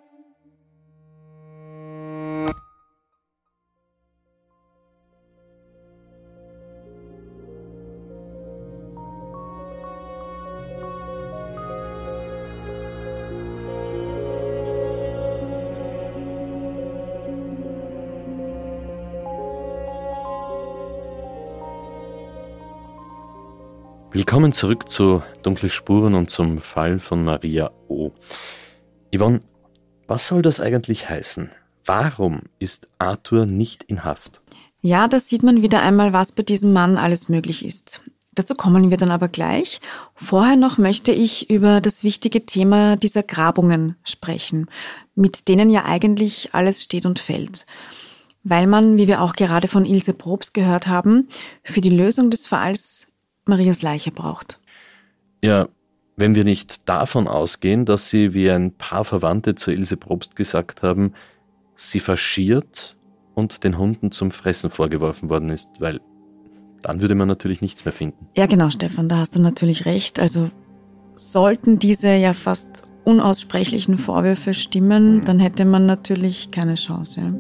[24.28, 28.10] Willkommen zurück zu Dunkle Spuren und zum Fall von Maria O.
[29.16, 29.42] Yvonne,
[30.08, 31.52] was soll das eigentlich heißen?
[31.86, 34.42] Warum ist Arthur nicht in Haft?
[34.82, 38.02] Ja, da sieht man wieder einmal, was bei diesem Mann alles möglich ist.
[38.34, 39.80] Dazu kommen wir dann aber gleich.
[40.16, 44.72] Vorher noch möchte ich über das wichtige Thema dieser Grabungen sprechen,
[45.14, 47.68] mit denen ja eigentlich alles steht und fällt.
[48.44, 51.28] Weil man, wie wir auch gerade von Ilse Probst gehört haben,
[51.64, 53.12] für die Lösung des Falls
[53.46, 54.60] Marias Leiche braucht.
[55.42, 55.68] Ja,
[56.18, 60.82] wenn wir nicht davon ausgehen, dass sie, wie ein paar Verwandte zu Ilse Probst gesagt
[60.82, 61.14] haben,
[61.76, 62.96] sie faschiert
[63.34, 66.00] und den Hunden zum Fressen vorgeworfen worden ist, weil
[66.82, 68.28] dann würde man natürlich nichts mehr finden.
[68.36, 70.20] Ja, genau, Stefan, da hast du natürlich recht.
[70.20, 70.50] Also
[71.16, 77.34] sollten diese ja fast unaussprechlichen Vorwürfe stimmen, dann hätte man natürlich keine Chance.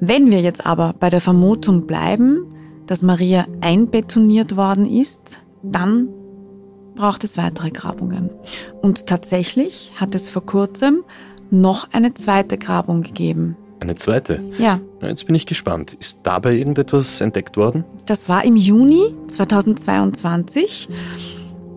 [0.00, 2.55] Wenn wir jetzt aber bei der Vermutung bleiben,
[2.86, 6.08] dass Maria einbetoniert worden ist, dann
[6.94, 8.30] braucht es weitere Grabungen.
[8.82, 11.04] Und tatsächlich hat es vor kurzem
[11.50, 13.56] noch eine zweite Grabung gegeben.
[13.80, 14.42] Eine zweite?
[14.58, 14.80] Ja.
[15.02, 15.96] Jetzt bin ich gespannt.
[16.00, 17.84] Ist dabei irgendetwas entdeckt worden?
[18.06, 20.88] Das war im Juni 2022.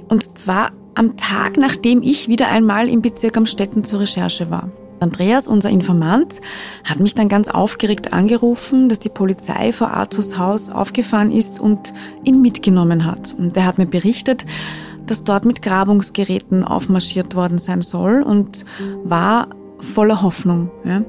[0.07, 4.69] Und zwar am Tag, nachdem ich wieder einmal im Bezirk Amstetten zur Recherche war.
[4.99, 6.41] Andreas, unser Informant,
[6.83, 11.93] hat mich dann ganz aufgeregt angerufen, dass die Polizei vor Arthurs Haus aufgefahren ist und
[12.23, 13.33] ihn mitgenommen hat.
[13.37, 14.45] Und er hat mir berichtet,
[15.05, 18.65] dass dort mit Grabungsgeräten aufmarschiert worden sein soll und
[19.03, 19.47] war
[19.79, 20.69] voller Hoffnung.
[20.83, 21.01] Ja.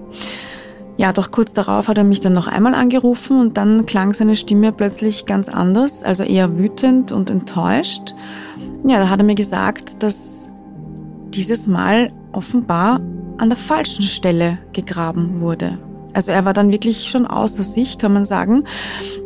[0.97, 4.37] ja, doch kurz darauf hat er mich dann noch einmal angerufen und dann klang seine
[4.37, 8.15] Stimme plötzlich ganz anders, also eher wütend und enttäuscht.
[8.87, 10.49] Ja, da hat er mir gesagt, dass
[11.31, 13.01] dieses Mal offenbar
[13.41, 15.79] an der falschen Stelle gegraben wurde.
[16.13, 18.65] Also er war dann wirklich schon außer sich, kann man sagen.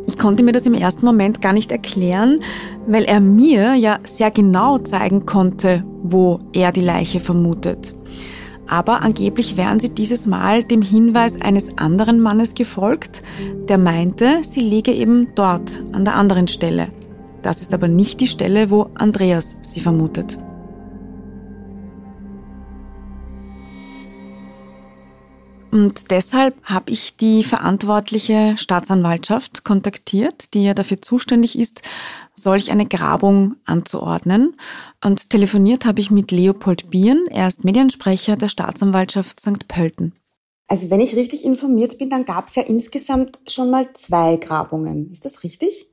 [0.07, 2.41] Ich konnte mir das im ersten Moment gar nicht erklären,
[2.87, 7.93] weil er mir ja sehr genau zeigen konnte, wo er die Leiche vermutet.
[8.67, 13.21] Aber angeblich wären sie dieses Mal dem Hinweis eines anderen Mannes gefolgt,
[13.67, 16.87] der meinte, sie liege eben dort, an der anderen Stelle.
[17.43, 20.39] Das ist aber nicht die Stelle, wo Andreas sie vermutet.
[25.75, 31.81] Und deshalb habe ich die verantwortliche Staatsanwaltschaft kontaktiert, die ja dafür zuständig ist,
[32.33, 34.55] solch eine Grabung anzuordnen.
[35.03, 39.67] Und telefoniert habe ich mit Leopold Bieren, er ist Mediensprecher der Staatsanwaltschaft St.
[39.67, 40.13] Pölten.
[40.69, 45.11] Also wenn ich richtig informiert bin, dann gab es ja insgesamt schon mal zwei Grabungen.
[45.11, 45.89] Ist das richtig?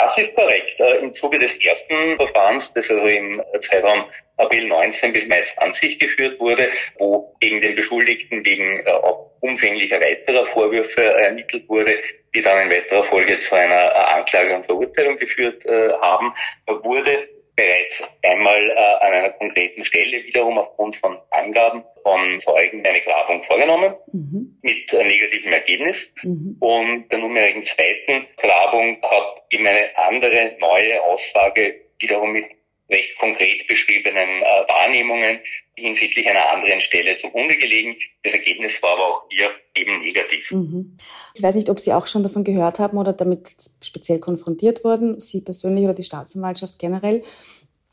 [0.00, 0.78] Das ist korrekt.
[0.78, 4.04] Äh, Im Zuge des ersten Verfahrens, das also im Zeitraum
[4.36, 8.92] April 19 bis Mai 20 geführt wurde, wo gegen den Beschuldigten wegen äh,
[9.40, 11.98] umfänglicher weiterer Vorwürfe ermittelt wurde,
[12.32, 15.64] die dann in weiterer Folge zu einer äh, Anklage und Verurteilung geführt
[16.00, 16.32] haben,
[16.66, 23.00] wurde bereits einmal äh, an einer konkreten Stelle wiederum aufgrund von Angaben von Zeugen eine
[23.00, 24.58] Grabung vorgenommen mhm.
[24.62, 26.14] mit äh, negativem Ergebnis.
[26.22, 26.56] Mhm.
[26.60, 32.46] Und der nunmehrigen zweiten Grabung hat eben eine andere neue Aussage wiederum mit
[32.90, 35.40] recht konkret beschriebenen äh, Wahrnehmungen
[35.74, 37.96] hinsichtlich einer anderen Stelle zugrunde gelegen.
[38.22, 40.50] Das Ergebnis war aber auch hier eben negativ.
[40.50, 40.96] Mhm.
[41.34, 45.20] Ich weiß nicht, ob Sie auch schon davon gehört haben oder damit speziell konfrontiert wurden,
[45.20, 47.22] Sie persönlich oder die Staatsanwaltschaft generell,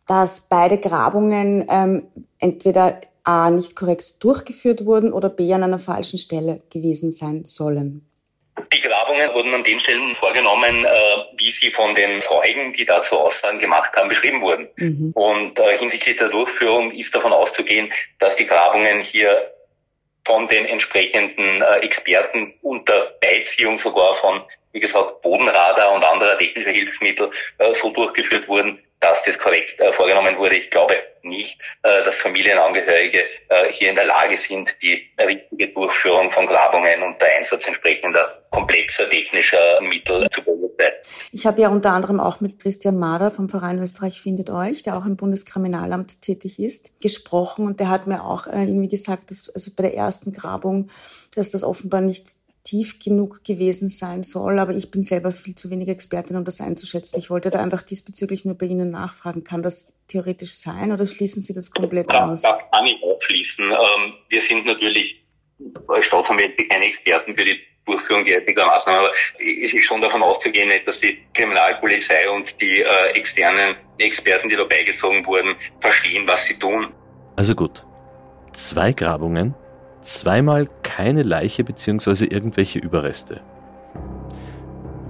[0.07, 2.07] dass beide Grabungen ähm,
[2.39, 8.05] entweder A nicht korrekt durchgeführt wurden oder B an einer falschen Stelle gewesen sein sollen.
[8.71, 10.89] Die Grabungen wurden an den Stellen vorgenommen, äh,
[11.37, 14.69] wie sie von den Zeugen, die dazu Aussagen gemacht haben, beschrieben wurden.
[14.77, 15.11] Mhm.
[15.13, 19.51] Und äh, hinsichtlich der Durchführung ist davon auszugehen, dass die Grabungen hier
[20.23, 24.41] von den entsprechenden äh, Experten unter Beiziehung sogar von,
[24.71, 27.29] wie gesagt, Bodenradar und anderer technischer Hilfsmittel
[27.73, 30.55] so durchgeführt wurden, dass das korrekt äh, vorgenommen wurde.
[30.55, 36.31] Ich glaube nicht, äh, dass Familienangehörige äh, hier in der Lage sind, die richtige Durchführung
[36.31, 40.93] von Grabungen und der Einsatz entsprechender komplexer technischer Mittel zu beurteilen.
[41.31, 44.97] Ich habe ja unter anderem auch mit Christian Mader vom Verein Österreich findet euch, der
[44.97, 49.71] auch im Bundeskriminalamt tätig ist, gesprochen und der hat mir auch irgendwie gesagt, dass also
[49.77, 50.89] bei der ersten Grabung,
[51.35, 52.25] dass das offenbar nicht
[52.65, 56.59] tief genug gewesen sein soll, aber ich bin selber viel zu wenig Expertin, um das
[56.59, 57.17] einzuschätzen.
[57.17, 59.43] Ich wollte da einfach diesbezüglich nur bei Ihnen nachfragen.
[59.43, 62.41] Kann das theoretisch sein oder schließen Sie das komplett da, aus?
[62.41, 63.65] Da kann ich auch schließen.
[63.71, 65.23] Ähm, wir sind natürlich
[65.87, 69.11] als Staatsanwälte keine Experten für die Durchführung derartiger Maßnahmen, aber
[69.61, 74.63] es ist schon davon auszugehen, dass die Kriminalpolizei und die äh, externen Experten, die da
[74.63, 76.91] beigezogen wurden, verstehen, was sie tun.
[77.35, 77.85] Also gut.
[78.53, 79.53] Zwei Grabungen
[80.05, 82.25] zweimal keine Leiche bzw.
[82.25, 83.41] irgendwelche Überreste.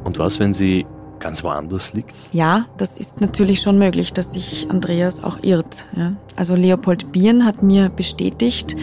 [0.03, 0.85] Und was, wenn sie
[1.19, 2.13] ganz woanders liegt?
[2.31, 5.87] Ja, das ist natürlich schon möglich, dass sich Andreas auch irrt.
[5.95, 6.13] Ja?
[6.35, 8.75] Also Leopold Bieren hat mir bestätigt,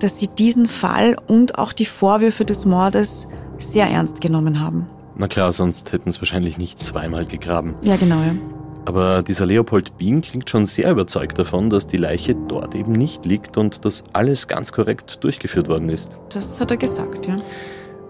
[0.00, 3.28] dass sie diesen Fall und auch die Vorwürfe des Mordes
[3.58, 4.86] sehr ernst genommen haben.
[5.16, 7.74] Na klar, sonst hätten sie wahrscheinlich nicht zweimal gegraben.
[7.82, 8.20] Ja, genau.
[8.20, 8.34] Ja.
[8.84, 13.24] Aber dieser Leopold Bien klingt schon sehr überzeugt davon, dass die Leiche dort eben nicht
[13.24, 16.18] liegt und dass alles ganz korrekt durchgeführt worden ist.
[16.32, 17.36] Das hat er gesagt, ja.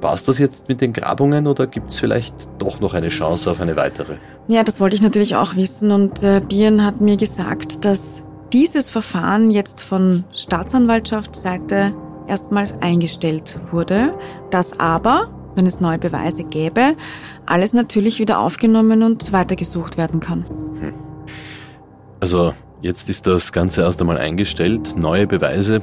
[0.00, 3.50] War es das jetzt mit den Grabungen oder gibt es vielleicht doch noch eine Chance
[3.50, 4.16] auf eine weitere?
[4.48, 8.90] Ja, das wollte ich natürlich auch wissen und äh, Bien hat mir gesagt, dass dieses
[8.90, 11.94] Verfahren jetzt von Staatsanwaltschaftsseite
[12.26, 14.14] erstmals eingestellt wurde,
[14.50, 16.96] dass aber wenn es neue Beweise gäbe,
[17.46, 20.44] alles natürlich wieder aufgenommen und weitergesucht werden kann.
[20.80, 20.94] Hm.
[22.20, 24.96] Also jetzt ist das Ganze erst einmal eingestellt.
[24.96, 25.82] Neue Beweise,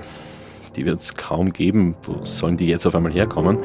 [0.76, 1.96] die wird es kaum geben.
[2.04, 3.60] Wo sollen die jetzt auf einmal herkommen?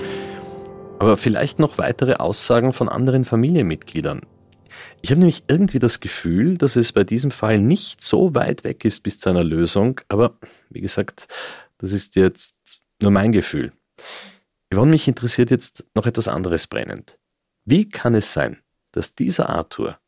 [0.99, 4.23] Aber vielleicht noch weitere Aussagen von anderen Familienmitgliedern.
[5.03, 8.85] Ich habe nämlich irgendwie das Gefühl, dass es bei diesem Fall nicht so weit weg
[8.85, 10.01] ist bis zu einer Lösung.
[10.09, 10.39] Aber
[10.71, 11.29] wie gesagt,
[11.79, 13.73] das ist jetzt nur mein Gefühl.
[14.73, 17.19] Yvonne, mich interessiert jetzt noch etwas anderes brennend.
[17.65, 18.59] Wie kann es sein,
[18.93, 19.99] dass dieser Arthur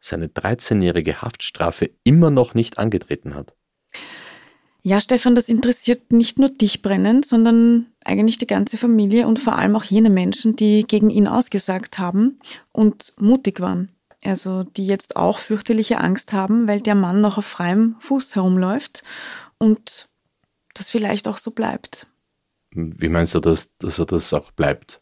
[0.00, 3.54] seine 13-jährige Haftstrafe immer noch nicht angetreten hat?
[4.84, 9.56] Ja, Stefan, das interessiert nicht nur dich brennend, sondern eigentlich die ganze Familie und vor
[9.56, 12.40] allem auch jene Menschen, die gegen ihn ausgesagt haben
[12.72, 13.90] und mutig waren.
[14.24, 19.04] Also die jetzt auch fürchterliche Angst haben, weil der Mann noch auf freiem Fuß herumläuft
[19.58, 20.08] und
[20.74, 22.08] das vielleicht auch so bleibt.
[22.74, 25.00] Wie meinst du das, dass er das auch bleibt?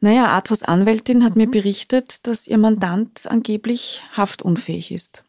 [0.00, 5.24] Naja, Arthurs Anwältin hat mir berichtet, dass ihr Mandant angeblich haftunfähig ist.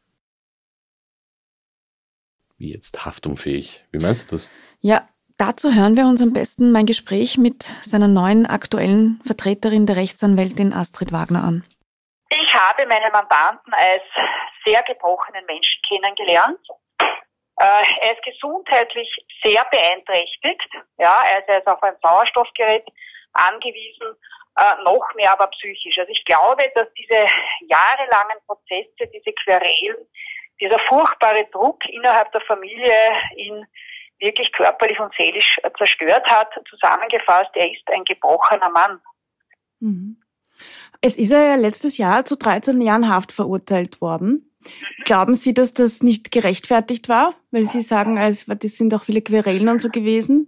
[2.58, 3.84] Wie jetzt haftunfähig?
[3.92, 4.50] Wie meinst du das?
[4.80, 9.98] Ja, dazu hören wir uns am besten mein Gespräch mit seiner neuen aktuellen Vertreterin der
[9.98, 11.64] Rechtsanwältin Astrid Wagner an.
[12.30, 14.04] Ich habe meinen Mandanten als
[14.66, 16.60] sehr gebrochenen Menschen kennengelernt
[17.66, 19.10] er ist gesundheitlich
[19.44, 20.70] sehr beeinträchtigt.
[20.98, 22.86] Ja, also er ist auf ein Sauerstoffgerät
[23.34, 24.16] angewiesen,
[24.58, 25.98] äh, noch mehr aber psychisch.
[25.98, 27.28] Also ich glaube, dass diese
[27.68, 30.08] jahrelangen Prozesse, diese Querelen,
[30.60, 32.94] dieser furchtbare Druck innerhalb der Familie
[33.36, 33.66] ihn
[34.20, 36.50] wirklich körperlich und seelisch zerstört hat.
[36.70, 39.02] Zusammengefasst, er ist ein gebrochener Mann.
[39.80, 40.22] Mhm.
[41.04, 44.53] Jetzt ist er ja letztes Jahr zu 13 Jahren Haft verurteilt worden.
[45.06, 47.34] Glauben Sie, dass das nicht gerechtfertigt war?
[47.52, 50.48] Weil Sie sagen, es, das sind auch viele Querelen und so gewesen.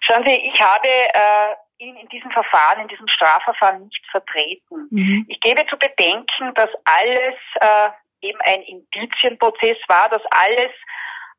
[0.00, 4.88] Schauen Sie, ich habe äh, ihn in diesem Verfahren, in diesem Strafverfahren nicht vertreten.
[4.90, 5.26] Mhm.
[5.28, 7.88] Ich gebe zu bedenken, dass alles äh,
[8.26, 10.72] eben ein Indizienprozess war, dass alles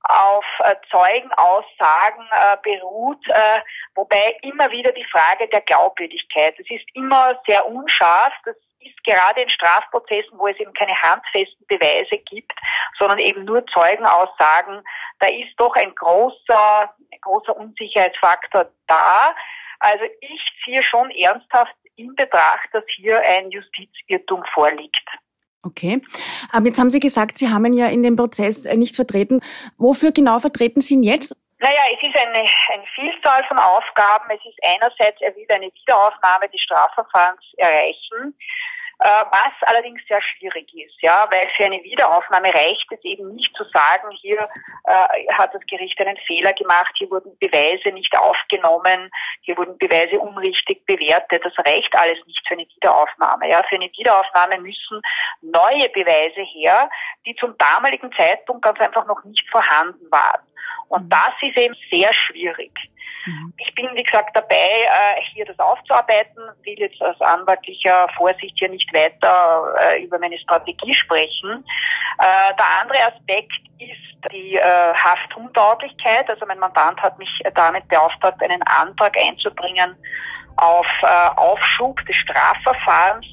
[0.03, 3.59] auf äh, Zeugenaussagen äh, beruht, äh,
[3.95, 6.55] wobei immer wieder die Frage der Glaubwürdigkeit.
[6.59, 8.33] Es ist immer sehr unscharf.
[8.45, 8.55] Das
[8.87, 12.53] ist gerade in Strafprozessen, wo es eben keine handfesten Beweise gibt,
[12.97, 14.83] sondern eben nur Zeugenaussagen,
[15.19, 19.35] da ist doch ein großer, ein großer Unsicherheitsfaktor da.
[19.79, 25.07] Also ich ziehe schon ernsthaft in Betracht, dass hier ein Justizirrtum vorliegt.
[25.63, 26.01] Okay.
[26.51, 29.41] Aber jetzt haben Sie gesagt, Sie haben ihn ja in dem Prozess äh, nicht vertreten.
[29.77, 31.35] Wofür genau vertreten Sie ihn jetzt?
[31.59, 34.29] Naja, es ist eine, eine Vielzahl von Aufgaben.
[34.29, 38.37] Es ist einerseits, er will eine Wiederaufnahme des Strafverfahrens erreichen.
[38.99, 43.55] Äh, was allerdings sehr schwierig ist, ja, weil für eine Wiederaufnahme reicht es eben nicht
[43.55, 44.49] zu sagen, hier
[44.85, 50.19] äh, hat das Gericht einen Fehler gemacht, hier wurden Beweise nicht aufgenommen, hier wurden Beweise
[50.19, 51.45] unrichtig bewertet.
[51.45, 53.47] Das reicht alles nicht für eine Wiederaufnahme.
[53.47, 54.99] Ja, für eine Wiederaufnahme müssen
[55.41, 56.89] neue Beweise her,
[57.27, 60.41] die zum damaligen Zeitpunkt ganz einfach noch nicht vorhanden waren.
[60.89, 61.09] Und mhm.
[61.09, 62.71] das ist eben sehr schwierig.
[63.27, 63.53] Mhm.
[63.57, 68.69] Ich bin, wie gesagt, dabei, äh, hier das aufzuarbeiten, will jetzt aus anwaltlicher Vorsicht hier
[68.69, 71.65] nicht weiter äh, über meine Strategie sprechen.
[72.19, 76.27] Äh, der andere Aspekt ist die Haftuntauglichkeit.
[76.27, 79.95] Also mein Mandant hat mich damit beauftragt, einen Antrag einzubringen
[80.55, 80.87] auf
[81.35, 83.27] Aufschub des Strafverfahrens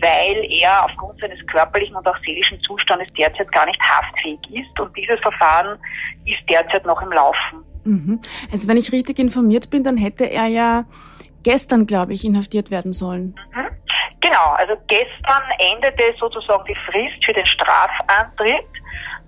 [0.00, 4.80] weil er aufgrund seines körperlichen und auch seelischen Zustandes derzeit gar nicht haftfähig ist.
[4.80, 5.78] Und dieses Verfahren
[6.24, 7.64] ist derzeit noch im Laufen.
[7.84, 8.20] Mhm.
[8.50, 10.84] Also wenn ich richtig informiert bin, dann hätte er ja
[11.42, 13.34] gestern, glaube ich, inhaftiert werden sollen.
[13.54, 13.68] Mhm.
[14.20, 18.66] Genau, also gestern endete sozusagen die Frist für den Strafantritt.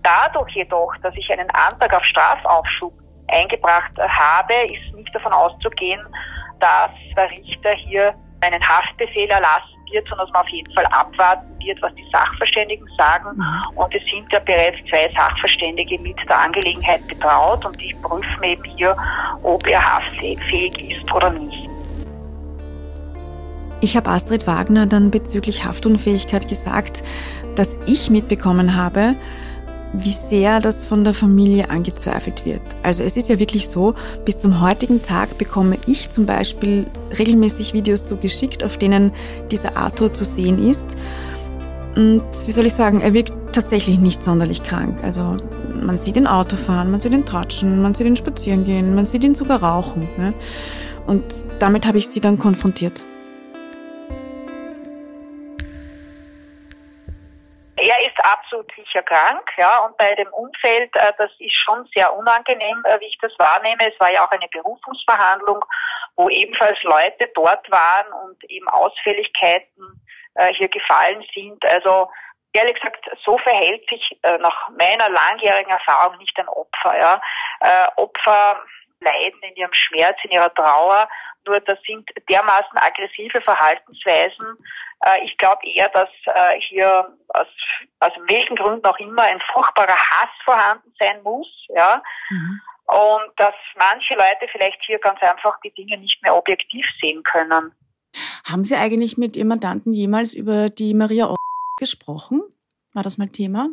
[0.03, 2.95] Dadurch jedoch, dass ich einen Antrag auf Strafaufschub
[3.29, 6.01] eingebracht habe, ist nicht davon auszugehen,
[6.61, 11.49] dass der Richter hier einen Haftbefehl erlassen wird, sondern dass man auf jeden Fall abwarten
[11.59, 13.37] wird, was die Sachverständigen sagen.
[13.37, 13.77] Mhm.
[13.77, 18.65] Und es sind ja bereits zwei Sachverständige mit der Angelegenheit betraut und die prüfen eben
[18.77, 18.97] hier,
[19.43, 21.69] ob er haftfähig ist oder nicht.
[23.81, 27.05] Ich habe Astrid Wagner dann bezüglich Haftunfähigkeit gesagt,
[27.57, 29.17] dass ich mitbekommen habe,
[29.93, 32.61] wie sehr das von der Familie angezweifelt wird.
[32.83, 37.73] Also es ist ja wirklich so, bis zum heutigen Tag bekomme ich zum Beispiel regelmäßig
[37.73, 39.13] Videos zugeschickt, auf denen
[39.51, 40.97] dieser Arthur zu sehen ist.
[41.95, 44.99] Und wie soll ich sagen, er wirkt tatsächlich nicht sonderlich krank.
[45.03, 45.39] Also
[45.83, 49.07] man sieht ihn Auto fahren, man sieht ihn tratschen, man sieht ihn spazieren gehen, man
[49.07, 50.09] sieht ihn sogar rauchen.
[50.19, 50.35] Ne?
[51.07, 51.25] Und
[51.59, 53.05] damit habe ich sie dann konfrontiert.
[58.47, 62.99] Absolut sicher krank, ja, und bei dem Umfeld, äh, das ist schon sehr unangenehm, äh,
[63.01, 63.93] wie ich das wahrnehme.
[63.93, 65.65] Es war ja auch eine Berufungsverhandlung,
[66.17, 70.01] wo ebenfalls Leute dort waren und eben Ausfälligkeiten
[70.35, 71.65] äh, hier gefallen sind.
[71.67, 72.09] Also
[72.53, 76.99] ehrlich gesagt, so verhält sich äh, nach meiner langjährigen Erfahrung nicht ein Opfer.
[76.99, 77.21] Ja.
[77.61, 78.63] Äh, Opfer
[79.01, 81.09] leiden in ihrem Schmerz, in ihrer Trauer,
[81.47, 84.59] nur das sind dermaßen aggressive Verhaltensweisen,
[85.25, 87.47] ich glaube eher, dass äh, hier aus,
[88.01, 92.03] aus welchen Gründen auch immer ein furchtbarer Hass vorhanden sein muss, ja.
[92.31, 92.61] Mhm.
[92.87, 97.73] Und dass manche Leute vielleicht hier ganz einfach die Dinge nicht mehr objektiv sehen können.
[98.49, 101.35] Haben Sie eigentlich mit Ihrem Mandanten jemals über die Maria o
[101.79, 102.43] gesprochen?
[102.95, 103.69] War das mal Thema?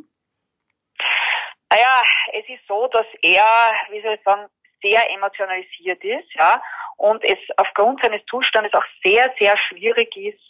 [1.70, 2.02] Naja,
[2.34, 4.48] es ist so, dass er, wie soll ich sagen,
[4.82, 6.62] sehr emotionalisiert ist, ja,
[6.98, 10.44] und es aufgrund seines Zustandes auch sehr, sehr schwierig ist,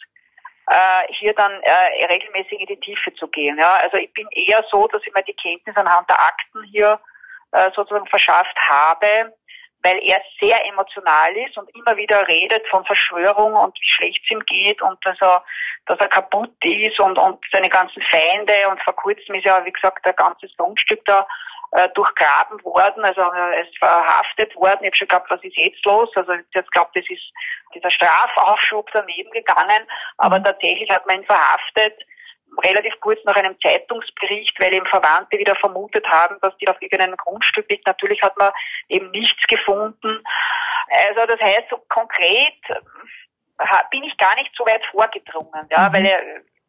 [0.66, 3.58] äh, hier dann äh, regelmäßig in die Tiefe zu gehen.
[3.58, 6.98] Ja, also ich bin eher so, dass ich mir die Kenntnis anhand der Akten hier
[7.52, 9.34] äh, sozusagen verschafft habe,
[9.82, 14.30] weil er sehr emotional ist und immer wieder redet von Verschwörung und wie schlecht es
[14.30, 15.44] ihm geht und dass er,
[15.86, 19.72] dass er kaputt ist und, und seine ganzen Feinde und vor kurzem ist ja, wie
[19.72, 21.26] gesagt, ein ganzes Grundstück da
[21.74, 24.78] äh, durchgraben worden, also er ist verhaftet worden.
[24.82, 26.08] Ich habe schon geglaubt, was ist jetzt los?
[26.14, 27.22] Also ich jetzt glaubt, das ist
[27.74, 29.86] dieser Strafaufschub daneben gegangen,
[30.18, 30.44] aber mhm.
[30.44, 31.98] tatsächlich hat man ihn verhaftet
[32.62, 37.16] relativ kurz nach einem Zeitungsbericht, weil eben Verwandte wieder vermutet haben, dass die auf irgendeinem
[37.16, 37.86] Grundstück liegt.
[37.86, 38.52] Natürlich hat man
[38.88, 40.22] eben nichts gefunden.
[41.08, 45.92] Also das heißt, so konkret äh, bin ich gar nicht so weit vorgedrungen, ja, mhm.
[45.92, 46.20] weil er,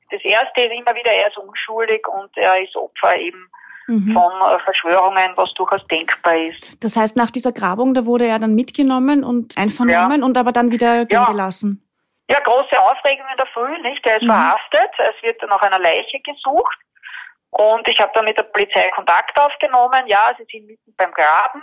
[0.09, 3.51] das erste ist immer wieder, er ist unschuldig und er ist Opfer eben
[3.87, 4.13] mhm.
[4.13, 6.83] von äh, Verschwörungen, was durchaus denkbar ist.
[6.83, 10.25] Das heißt, nach dieser Grabung, da wurde er dann mitgenommen und einvernommen ja.
[10.25, 11.25] und aber dann wieder gehen ja.
[11.25, 11.81] gelassen.
[12.27, 14.05] Ja, große Aufregung in der Früh, nicht?
[14.05, 14.27] Er ist mhm.
[14.27, 16.77] verhaftet, es wird nach einer Leiche gesucht.
[17.51, 20.07] Und ich habe dann mit der Polizei Kontakt aufgenommen.
[20.07, 21.61] Ja, sie sind mitten beim Graben.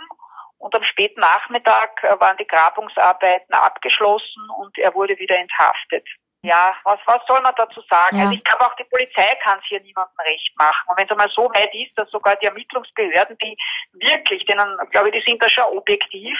[0.57, 6.07] Und am späten Nachmittag äh, waren die Grabungsarbeiten abgeschlossen und er wurde wieder enthaftet.
[6.45, 8.17] Ja, was, was soll man dazu sagen?
[8.17, 8.23] Ja.
[8.23, 10.83] Also ich glaube auch die Polizei kann es hier niemandem recht machen.
[10.87, 13.57] Und wenn es einmal so weit ist, dass sogar die Ermittlungsbehörden, die
[13.93, 16.37] wirklich, denen, glaube ich, die sind da schon objektiv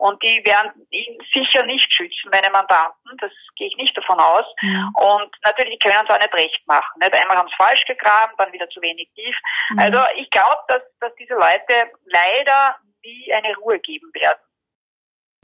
[0.00, 3.18] Und die werden ihn sicher nicht schützen, meine Mandanten.
[3.20, 4.46] Das gehe ich nicht davon aus.
[4.62, 4.88] Ja.
[4.94, 6.98] Und natürlich, die können es auch nicht recht machen.
[6.98, 7.12] Nicht?
[7.12, 9.36] Einmal haben sie falsch gegraben, dann wieder zu wenig tief.
[9.76, 9.82] Ja.
[9.84, 14.38] Also ich glaube, dass, dass diese Leute leider nie eine Ruhe geben werden.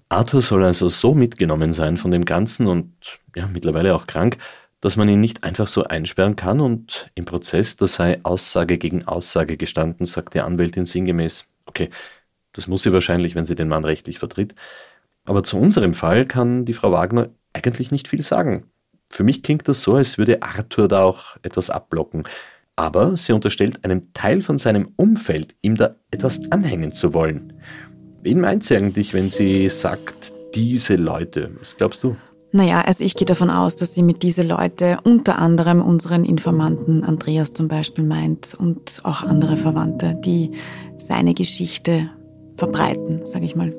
[0.08, 4.38] Arthur soll also so mitgenommen sein von dem Ganzen und ja, mittlerweile auch krank,
[4.80, 9.06] dass man ihn nicht einfach so einsperren kann und im Prozess, da sei Aussage gegen
[9.06, 11.44] Aussage gestanden, sagt die Anwältin sinngemäß.
[11.66, 11.90] Okay,
[12.52, 14.54] das muss sie wahrscheinlich, wenn sie den Mann rechtlich vertritt.
[15.24, 18.70] Aber zu unserem Fall kann die Frau Wagner eigentlich nicht viel sagen.
[19.10, 22.24] Für mich klingt das so, als würde Arthur da auch etwas abblocken.
[22.74, 27.54] Aber sie unterstellt einem Teil von seinem Umfeld, ihm da etwas anhängen zu wollen.
[28.22, 31.50] Wen meint sie eigentlich, wenn sie sagt, diese Leute?
[31.58, 32.16] Was glaubst du?
[32.52, 37.04] Naja, also ich gehe davon aus, dass sie mit diese Leute unter anderem unseren Informanten
[37.04, 40.52] Andreas zum Beispiel meint und auch andere Verwandte, die
[40.96, 42.10] seine Geschichte
[42.56, 43.74] verbreiten, sage ich mal.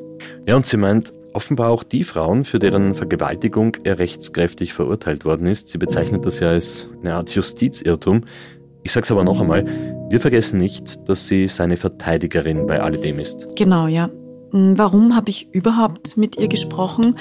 [0.45, 5.47] Ja, und sie meint offenbar auch die Frauen, für deren Vergewaltigung er rechtskräftig verurteilt worden
[5.47, 5.69] ist.
[5.69, 8.23] Sie bezeichnet das ja als eine Art Justizirrtum.
[8.83, 9.65] Ich sage es aber noch einmal,
[10.09, 13.47] wir vergessen nicht, dass sie seine Verteidigerin bei alledem ist.
[13.55, 14.09] Genau, ja.
[14.51, 17.17] Hm, warum habe ich überhaupt mit ihr gesprochen?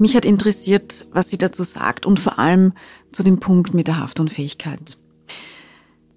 [0.00, 2.72] Mich hat interessiert, was sie dazu sagt und vor allem
[3.12, 4.96] zu dem Punkt mit der Haftunfähigkeit.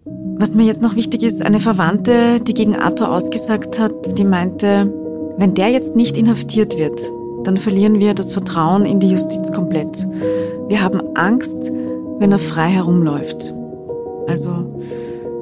[0.05, 4.89] Was mir jetzt noch wichtig ist, eine Verwandte, die gegen Arthur ausgesagt hat, die meinte,
[5.37, 7.11] wenn der jetzt nicht inhaftiert wird,
[7.43, 10.07] dann verlieren wir das Vertrauen in die Justiz komplett.
[10.69, 11.69] Wir haben Angst,
[12.19, 13.53] wenn er frei herumläuft.
[14.29, 14.79] Also,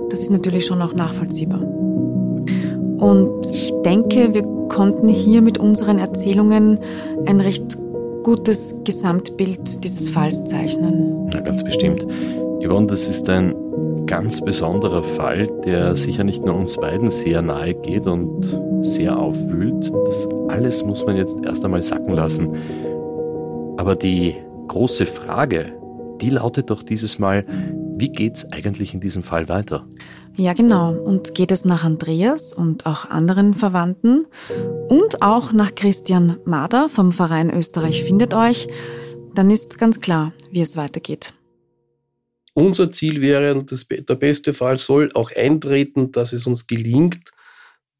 [0.09, 1.61] das ist natürlich schon auch nachvollziehbar.
[1.61, 6.79] Und ich denke, wir konnten hier mit unseren Erzählungen
[7.27, 7.77] ein recht
[8.23, 11.29] gutes Gesamtbild dieses Falls zeichnen.
[11.33, 12.05] Ja, ganz bestimmt.
[12.63, 13.55] Yvonne, das ist ein
[14.05, 19.91] ganz besonderer Fall, der sicher nicht nur uns beiden sehr nahe geht und sehr aufwühlt.
[20.05, 22.49] Das alles muss man jetzt erst einmal sacken lassen.
[23.77, 24.35] Aber die
[24.67, 25.73] große Frage,
[26.19, 27.45] die lautet doch dieses Mal,
[28.01, 29.87] wie geht's eigentlich in diesem Fall weiter?
[30.35, 30.93] Ja, genau.
[30.93, 34.25] Und geht es nach Andreas und auch anderen Verwandten
[34.89, 38.67] und auch nach Christian Mader vom Verein Österreich findet euch,
[39.35, 41.33] dann ist ganz klar, wie es weitergeht.
[42.53, 47.31] Unser Ziel wäre, und das, der beste Fall soll auch eintreten, dass es uns gelingt,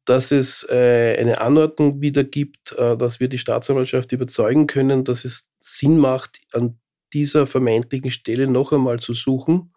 [0.04, 5.24] dass es äh, eine Anordnung wieder gibt, äh, dass wir die Staatsanwaltschaft überzeugen können, dass
[5.24, 6.78] es Sinn macht, an
[7.12, 9.72] dieser vermeintlichen Stelle noch einmal zu suchen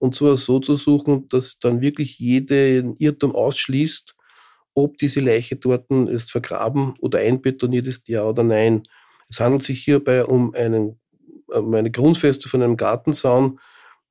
[0.00, 4.16] und zwar so zu suchen, dass dann wirklich jeden Irrtum ausschließt,
[4.74, 8.82] ob diese Leiche dort ist vergraben oder einbetoniert ist, ja oder nein.
[9.28, 10.98] Es handelt sich hierbei um, einen,
[11.48, 13.60] um eine Grundfeste von einem Gartenzaun.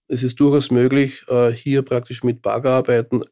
[0.07, 3.23] Es ist durchaus möglich, äh, hier praktisch mit Baggerarbeiten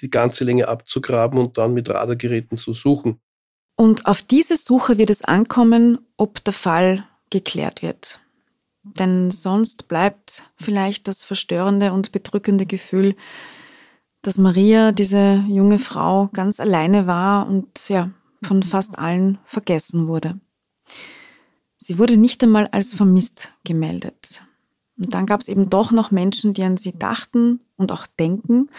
[0.00, 3.20] die ganze Länge abzugraben und dann mit Radargeräten zu suchen.
[3.76, 8.20] Und auf diese Suche wird es ankommen, ob der Fall geklärt wird.
[8.82, 13.14] Denn sonst bleibt vielleicht das verstörende und bedrückende Gefühl,
[14.22, 18.10] dass Maria, diese junge Frau, ganz alleine war und ja,
[18.42, 20.40] von fast allen vergessen wurde.
[21.78, 24.42] Sie wurde nicht einmal als vermisst gemeldet.
[24.98, 28.70] Und dann gab es eben doch noch Menschen, die an sie dachten und auch denken,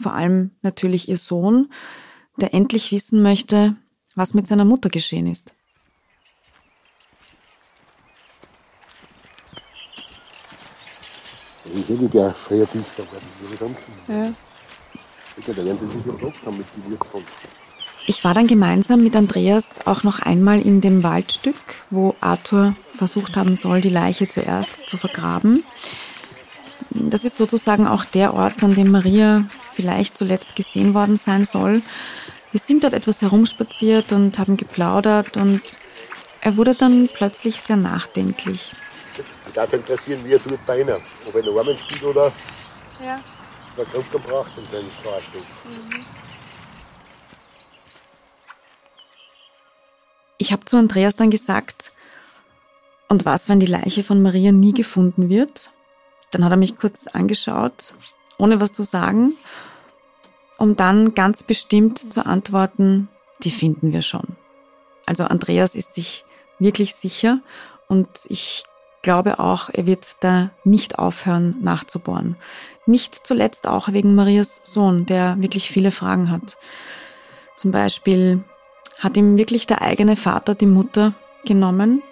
[0.00, 1.72] vor allem natürlich ihr Sohn,
[2.36, 3.74] der endlich wissen möchte,
[4.14, 5.54] was mit seiner Mutter geschehen ist.
[11.74, 13.74] Ich sehe nicht, der kreativ da war, das würde
[14.08, 14.32] Ja.
[15.46, 17.24] Da werden sie sich gebracht haben mit den Wurzeln.
[18.06, 21.56] Ich war dann gemeinsam mit Andreas auch noch einmal in dem Waldstück,
[21.90, 25.62] wo Arthur versucht haben soll, die Leiche zuerst zu vergraben.
[26.90, 29.44] Das ist sozusagen auch der Ort, an dem Maria
[29.74, 31.82] vielleicht zuletzt gesehen worden sein soll.
[32.50, 35.60] Wir sind dort etwas herumspaziert und haben geplaudert und
[36.40, 38.72] er wurde dann plötzlich sehr nachdenklich.
[39.58, 41.02] Würde interessieren, wie er tut bei Ihnen.
[41.26, 42.32] Ob er einen Armen spielt oder
[43.04, 43.20] ja.
[43.76, 45.64] eine Gruppe braucht und seinen Sauerstoff.
[45.64, 46.04] Mhm.
[50.40, 51.90] Ich habe zu Andreas dann gesagt,
[53.08, 55.72] und was, wenn die Leiche von Maria nie gefunden wird?
[56.30, 57.94] Dann hat er mich kurz angeschaut,
[58.38, 59.32] ohne was zu sagen,
[60.56, 63.08] um dann ganz bestimmt zu antworten,
[63.42, 64.36] die finden wir schon.
[65.04, 66.24] Also Andreas ist sich
[66.60, 67.40] wirklich sicher
[67.88, 68.64] und ich
[69.08, 72.36] glaube auch, er wird da nicht aufhören nachzubohren.
[72.84, 76.58] Nicht zuletzt auch wegen Marias Sohn, der wirklich viele Fragen hat.
[77.56, 78.44] Zum Beispiel,
[78.98, 81.14] hat ihm wirklich der eigene Vater die Mutter
[81.46, 82.02] genommen?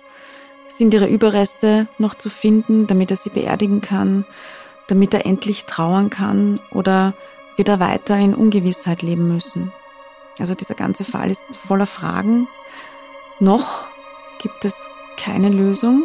[0.69, 4.25] Sind ihre Überreste noch zu finden, damit er sie beerdigen kann,
[4.87, 7.13] damit er endlich trauern kann oder
[7.57, 9.71] wird er weiter in Ungewissheit leben müssen?
[10.39, 12.49] Also dieser ganze Fall ist voller Fragen.
[13.39, 13.87] Noch
[14.39, 14.89] gibt es
[15.19, 16.05] keine Lösung,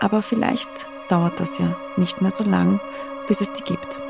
[0.00, 2.80] aber vielleicht dauert das ja nicht mehr so lang,
[3.28, 4.00] bis es die gibt.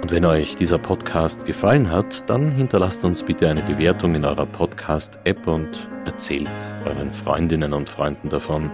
[0.00, 4.46] Und wenn euch dieser Podcast gefallen hat, dann hinterlasst uns bitte eine Bewertung in eurer
[4.46, 6.48] Podcast-App und erzählt
[6.84, 8.70] euren Freundinnen und Freunden davon.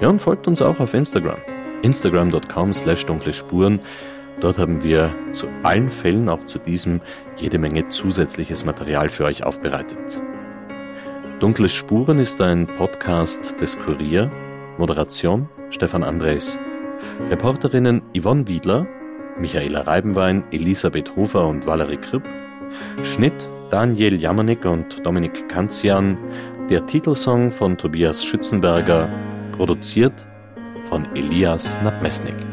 [0.00, 1.38] Ja, und folgt uns auch auf Instagram.
[1.82, 3.80] Instagram.com slash dunkle Spuren.
[4.40, 7.00] Dort haben wir zu allen Fällen, auch zu diesem,
[7.36, 10.20] jede Menge zusätzliches Material für euch aufbereitet.
[11.40, 14.32] Dunkle Spuren ist ein Podcast des Kurier.
[14.78, 16.58] Moderation Stefan Andres.
[17.28, 18.86] Reporterinnen Yvonne Wiedler,
[19.38, 22.22] Michaela Reibenwein, Elisabeth Hofer und Valerie Kripp.
[23.02, 26.16] Schnitt Daniel Jamanik und Dominik Kanzian.
[26.70, 29.06] Der Titelsong von Tobias Schützenberger.
[29.52, 30.24] Produziert
[30.88, 32.45] von Elias Nabmesnik.